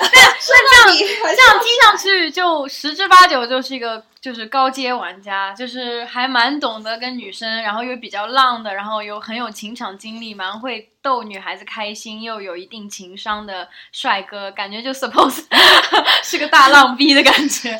[0.00, 0.10] 但
[0.40, 2.66] 这样这样听上去就。
[2.66, 15.44] 十之八九就是一个就是高阶玩家，就是还蛮懂得跟女生，然后又比较浪的，然后又很有情场经历，蛮会逗女孩子开心，又有一定情商的帅哥，感觉就 suppose
[16.24, 17.78] 是个大浪逼的感觉。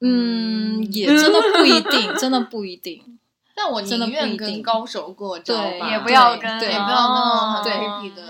[0.00, 3.18] 嗯，也真的不一定，真的不一定。
[3.54, 8.22] 但我宁愿跟高手过招吧，也不要跟，对，不要跟很 creepy 的。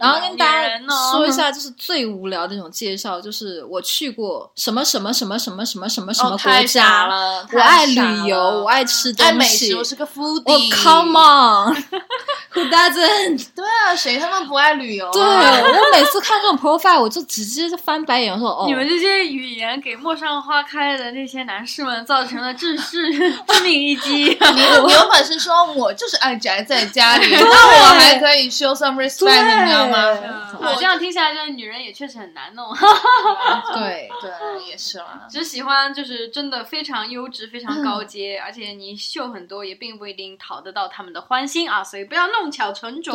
[0.00, 0.68] 然后跟大家
[1.12, 10.74] 说一下，就是最无聊的那种介绍，就是我去过什么什么什么什么什么什么什么国家，了我爱旅游，我爱吃东西，我是个 foodie。
[10.82, 13.48] Come on，who doesn't？
[13.54, 15.10] 对啊，谁他妈不爱旅游？
[15.12, 24.10] 对我每次看这种 profile，我就直接翻白眼，说哦，你们这些语言给陌上花开的那些男士们造成了致世致命一击。
[24.40, 29.89] 你你有本事说我就是爱宅在家里，那我还可以 show some respect，你知道吗？
[29.92, 32.74] 我这样听下来，就是女人也确实很难弄。
[33.74, 34.30] 对 对，
[34.68, 35.26] 也是啦。
[35.28, 41.82] 只喜欢就是真的非常优质、非常高阶，而且你秀很多，也并不一定讨得到他们的欢心啊。
[41.82, 43.14] 所以不要弄巧成拙。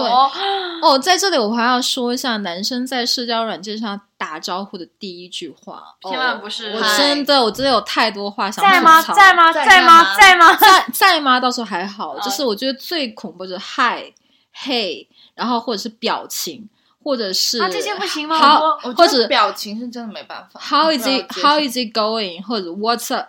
[0.81, 6.71] 哦，在这里我还要说一下，男生在社交软件上打招呼的第一句话，千万不是。
[6.73, 9.01] 我真的，我真的有太多话想在吗？
[9.01, 9.51] 在吗？
[9.53, 10.15] 在吗？
[10.15, 10.55] 在吗？
[10.55, 11.39] 在在吗？
[11.39, 14.11] 倒是还好，就是我觉得最恐怖就是嗨
[14.51, 15.07] 嘿。
[15.35, 16.67] 然后或者是表情，
[17.03, 18.37] 或者是啊这些不行吗？
[18.37, 20.59] 好，或者表情是真的没办法。
[20.59, 21.31] How is it?
[21.31, 22.41] How is it going?
[22.41, 23.27] 或者 What's up?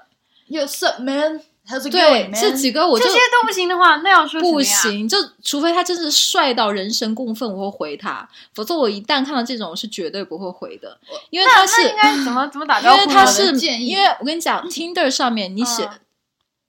[0.49, 1.43] Up, man?
[1.91, 4.63] 对这几个我就这些都不行的话，那要说不？
[4.63, 10.97] 行，就除非他真是帅到人神共愤，我会回他，否则我一旦看到这种，我是绝对不会回的，
[11.31, 13.03] 因为他是应该怎么怎么打因招呼呢？
[13.03, 15.91] 我为他是的建议因为我跟你讲，Tinder 上面你写。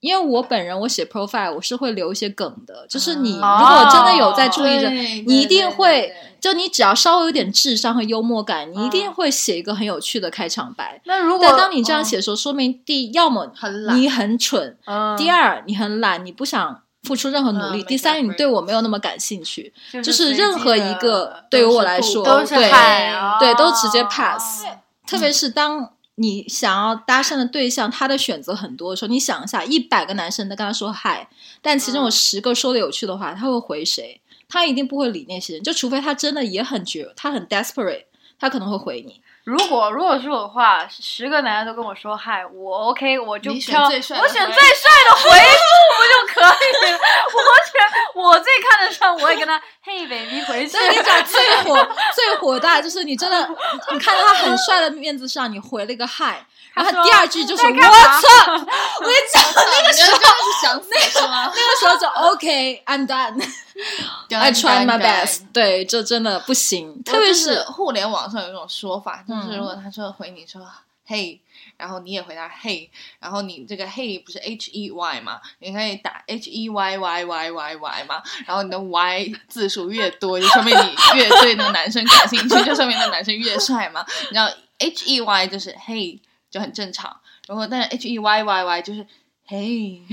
[0.00, 11.00] 因为我本人我写 profile 我是会留一些梗的，就是你如哦果真的有在注意着，对你一定对会就你只要稍微有点智商和幽默感，你一定嗯会写一个很有趣的开场白。
[11.04, 11.36] 那如。
[11.36, 13.52] 果但当你这样写的时候，说明第一，要么
[13.94, 24.64] 你很蠢，嗯，第二你很懒，你不想付出任何努力，嗯第三你对我没有那么感兴趣，就就是任何一个对于我来说对哦对都直接 pass
[25.08, 31.28] 特别是当你想要搭讪的对象，他的选择很多的时候，你想一下，一百个男生都跟他说嗨，
[31.62, 34.20] 但其中有十个说的有趣的话，他会回谁？
[34.48, 38.04] 他一定不会理那些人，就除非他真的也很绝，他很 desperate，
[38.38, 39.20] 他可能会回你。
[39.48, 45.64] 如果如果是我的话，十个男的都跟我说嗨，我 OK，我就挑我选最帅的回复
[45.96, 46.98] 不就可以了？
[47.32, 47.80] 我选
[48.14, 53.48] 我最看得上，我也跟他嘿 baby 回去我跟你讲，最火 最火大就是你真的，
[53.90, 56.44] 你看到他很帅的面子上，你回了一个嗨，
[56.74, 58.52] 然后他第二句就是我在干嘛操！
[58.52, 61.30] 我跟你讲，那个时候？
[61.56, 63.42] 那个时候就 OK，I'm done。
[64.30, 65.42] I tried my best。
[65.52, 70.60] 对，这真的不行，特别是是互联网上有一种说法，就是嗯如果他说回你说
[71.06, 71.40] 嘿，
[71.76, 84.04] 然后你也回答嘿，然后你这个嘿不是 H E Y 嘛，你可以打 H E Y Y Y Y Y 嘛，然后你的 Y 字数越多，就说明你越对那个男生感兴趣，就说明那个男生越帅嘛。
[84.32, 86.20] 然后 H E Y 就是嘿
[86.50, 87.16] 就很正常，
[87.46, 89.06] 如果但是 H E Y Y Y 就是
[89.46, 90.02] 嘿，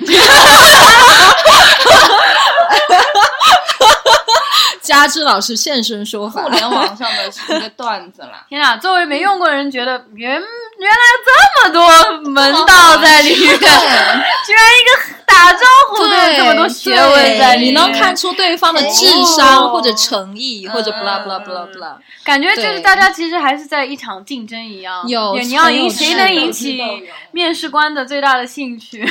[2.66, 3.22] 啊哈哈
[3.80, 6.50] 哈哈哈佳芝老师现身说法互。
[6.50, 8.46] 联网上的一个段子啦。
[8.48, 8.78] 天啊！
[8.78, 10.40] 作为没用过的人，觉得原原
[10.92, 15.60] 来这么多门道在里面，居然一个打招
[15.90, 21.96] 呼都有这么多学问在里面，你能看出对方的智商或者诚意，或者 blah blah blah blah。
[22.24, 26.82] 感觉就是大家其实还是在一场竞争一样，有你要引谁能引起
[27.32, 29.06] 面试官的最大的兴趣？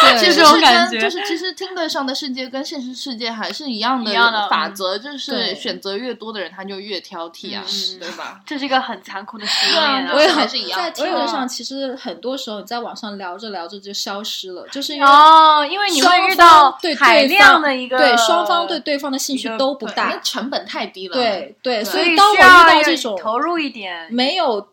[0.00, 8.40] 对 是这种感觉就是其实听得上的世界跟现实世界还是一样的一样的法则，就是选择越多的人他就越挑剔啊，嗯对吧？
[8.46, 10.08] 这是一个很残酷的实验！
[10.08, 21.14] 我也还很是一样在听嗯得上，其实很多时候你在网上聊着聊着就消失了，就是因为哦，因为你会遇到对海量的一个对双方对对方的兴趣都不大那，成本太低了。
[21.14, 24.68] 对对，对所所以以当我遇到这种投入一点，没有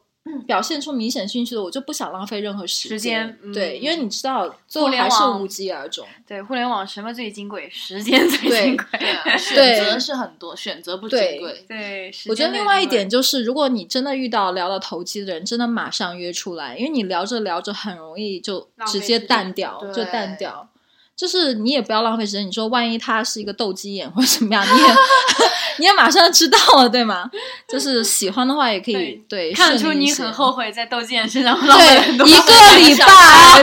[0.48, 6.06] 表现出明显兴趣的，我就不想浪费任何时时间嗯对，因为你知道，最后互联网还是无疾而终。
[6.28, 7.70] 对互联网什么最金贵？
[7.72, 8.88] 时间最金贵。
[9.00, 11.66] 对啊， 选择是很多，选择不金贵。
[11.68, 20.68] 对，时我觉得另外一点就是，如果你真的遇到聊到投机的人，真的马上约出来，因为你聊着聊着很容易就直接淡掉，就淡掉。
[21.16, 24.88] 就是你也不要浪费时间，你说万一他是一个斗鸡眼或者怎么样，你也
[25.80, 27.30] 你也马上知道了，对吗？
[27.68, 33.08] 就是喜欢的话也可以对看出你很后悔在斗鸡眼身上浪费了很多对一个礼拜，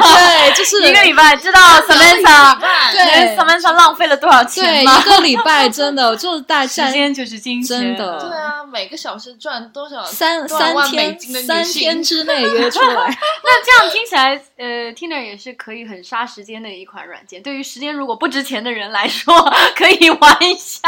[0.01, 2.59] 对，就是 一个礼拜，知道 Samantha
[2.93, 5.17] 对 Samantha 浪费了多少钱吗对一？
[5.17, 10.03] 个礼拜真的就是大 时家间就是金钱，真的对啊，每个小时赚多少？
[10.05, 17.42] 三三天三天之内约出来，那这样听起来，呃，Tinder 也是可以很杀时间的一款软件。
[17.43, 19.35] 对于时间如果不值钱的人来说，
[19.77, 20.79] 可以玩一下。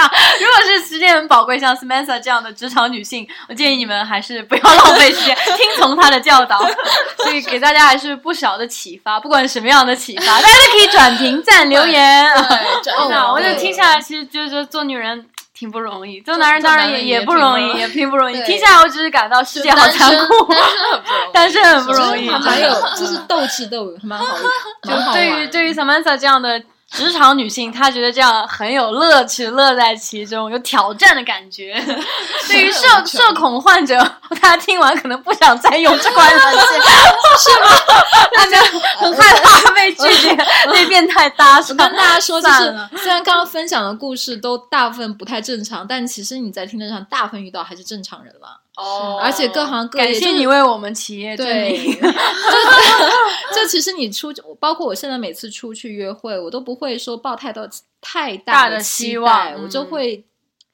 [0.41, 6.65] 如果是时间很宝贵，像 Samantha 这样的职场女性，我建议你们还是不要浪费时间，听从她的教导。
[7.25, 12.27] 所以给大家还是不少的启发，不管什么样的启发，大家都可以转评、赞、留言。
[12.35, 15.27] 对，真的那我就听下来，其实就是说做女人。
[15.65, 18.39] 挺不容易， 做男人当然也也也不容易，也挺不容易。
[18.43, 20.55] 听下来，我只是感到世界好残酷。
[21.33, 24.37] 但是很不容易，还蛮有，就是斗智斗勇，蛮好，
[24.83, 25.47] 蛮好对于。
[25.55, 26.61] 对于 Samantha 这样的
[26.91, 31.75] 职场女性，她觉得这样很有乐趣，乐在其中，有挑战的感觉。
[32.47, 33.99] 对于社社恐患者，
[34.41, 37.67] 大家听完可能不想再用这款软件，是吗？
[38.37, 38.61] 大家
[38.99, 40.37] 很害怕被拒绝，
[40.73, 41.71] 被变态搭讪。
[41.71, 48.61] 我跟大家说，就是虽然刚刚分享的故事都大部分不太正常，但其实你在听的上，大部分遇到还是正常人了。
[48.77, 52.01] 哦而且各行各业感谢你为我们企业证对明。
[53.55, 57.69] 就其实你出，包括我现在每次出去约会，我都不会说抱太多
[58.01, 59.87] 太大的的期希望待，我就嗯。
[59.87, 60.25] 会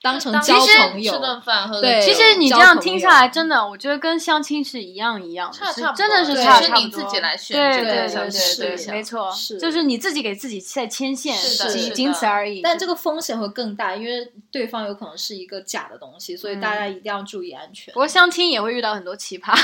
[0.03, 0.55] 当成交
[0.91, 1.19] 朋友吃。
[1.19, 6.77] 顿饭喝对其实你这样听下来，真的，我觉得跟相亲是一样一样的，是差差不多真的是对差差不多。
[6.77, 12.63] 是你自己来选对这个对对对对，对象没错，是就是你自己给自己在牵线，是的仅仅此而已。
[12.63, 18.01] 但这个风险会更大，因为对方有可能是一个假的东西，所以大家一定要注意安全不。
[18.01, 19.55] 过相亲也会遇到很多奇葩，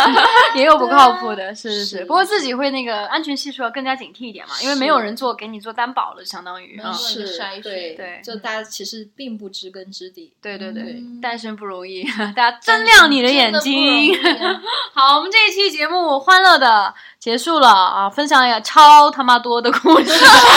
[0.54, 1.96] 也有不靠谱的，是是是。
[1.98, 6.92] 是不过自己会那个安全系数要更加警惕一点嘛，因为没有人做给你做担保了，相当于啊。
[6.92, 10.32] 是是对对就大家其实并不知根知底。
[10.42, 14.14] 对对对嗯，单身不容易， 大家睁亮你的眼睛。
[14.92, 16.94] 好，我们这一期节目欢乐的
[17.26, 20.12] 结束了啊，分享一个超他妈多的故事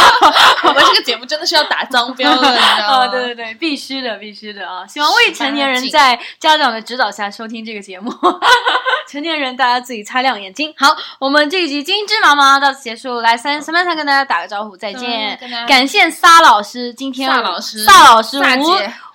[0.62, 2.94] 我们这个节目真的是要打脏标的，你知道吗？
[3.06, 3.08] 啊！
[3.08, 4.86] 对对对，必须的，必须的啊！
[4.86, 8.14] 希望未成年人在家长的指导下收听这个节目，
[9.10, 10.72] 成年人大家自己擦亮眼睛。
[10.78, 15.40] 好，我们这一集金枝麻麻到此结束，来三 Samantha 跟大家打个招呼，再见。
[15.68, 18.38] 感谢撒老师今天撒老师撒老师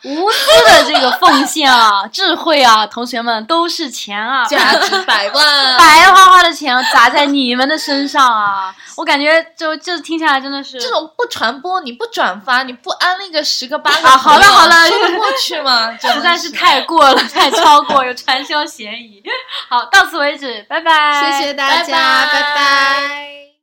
[0.02, 8.72] 无私的这个奉献啊，智慧啊，同学们都是钱啊，价值百万，白花花的钱砸在你们的身上啊！
[8.96, 15.90] 我感觉就就听下来真的是这种不传播，你不转发，你不安利个十个八个啊好了好了说得过去吗？
[16.00, 19.20] 真的实在是太过了，太超过，有传销嫌疑。
[19.68, 23.53] 好，到此为止，拜拜，谢谢大家，拜拜拜拜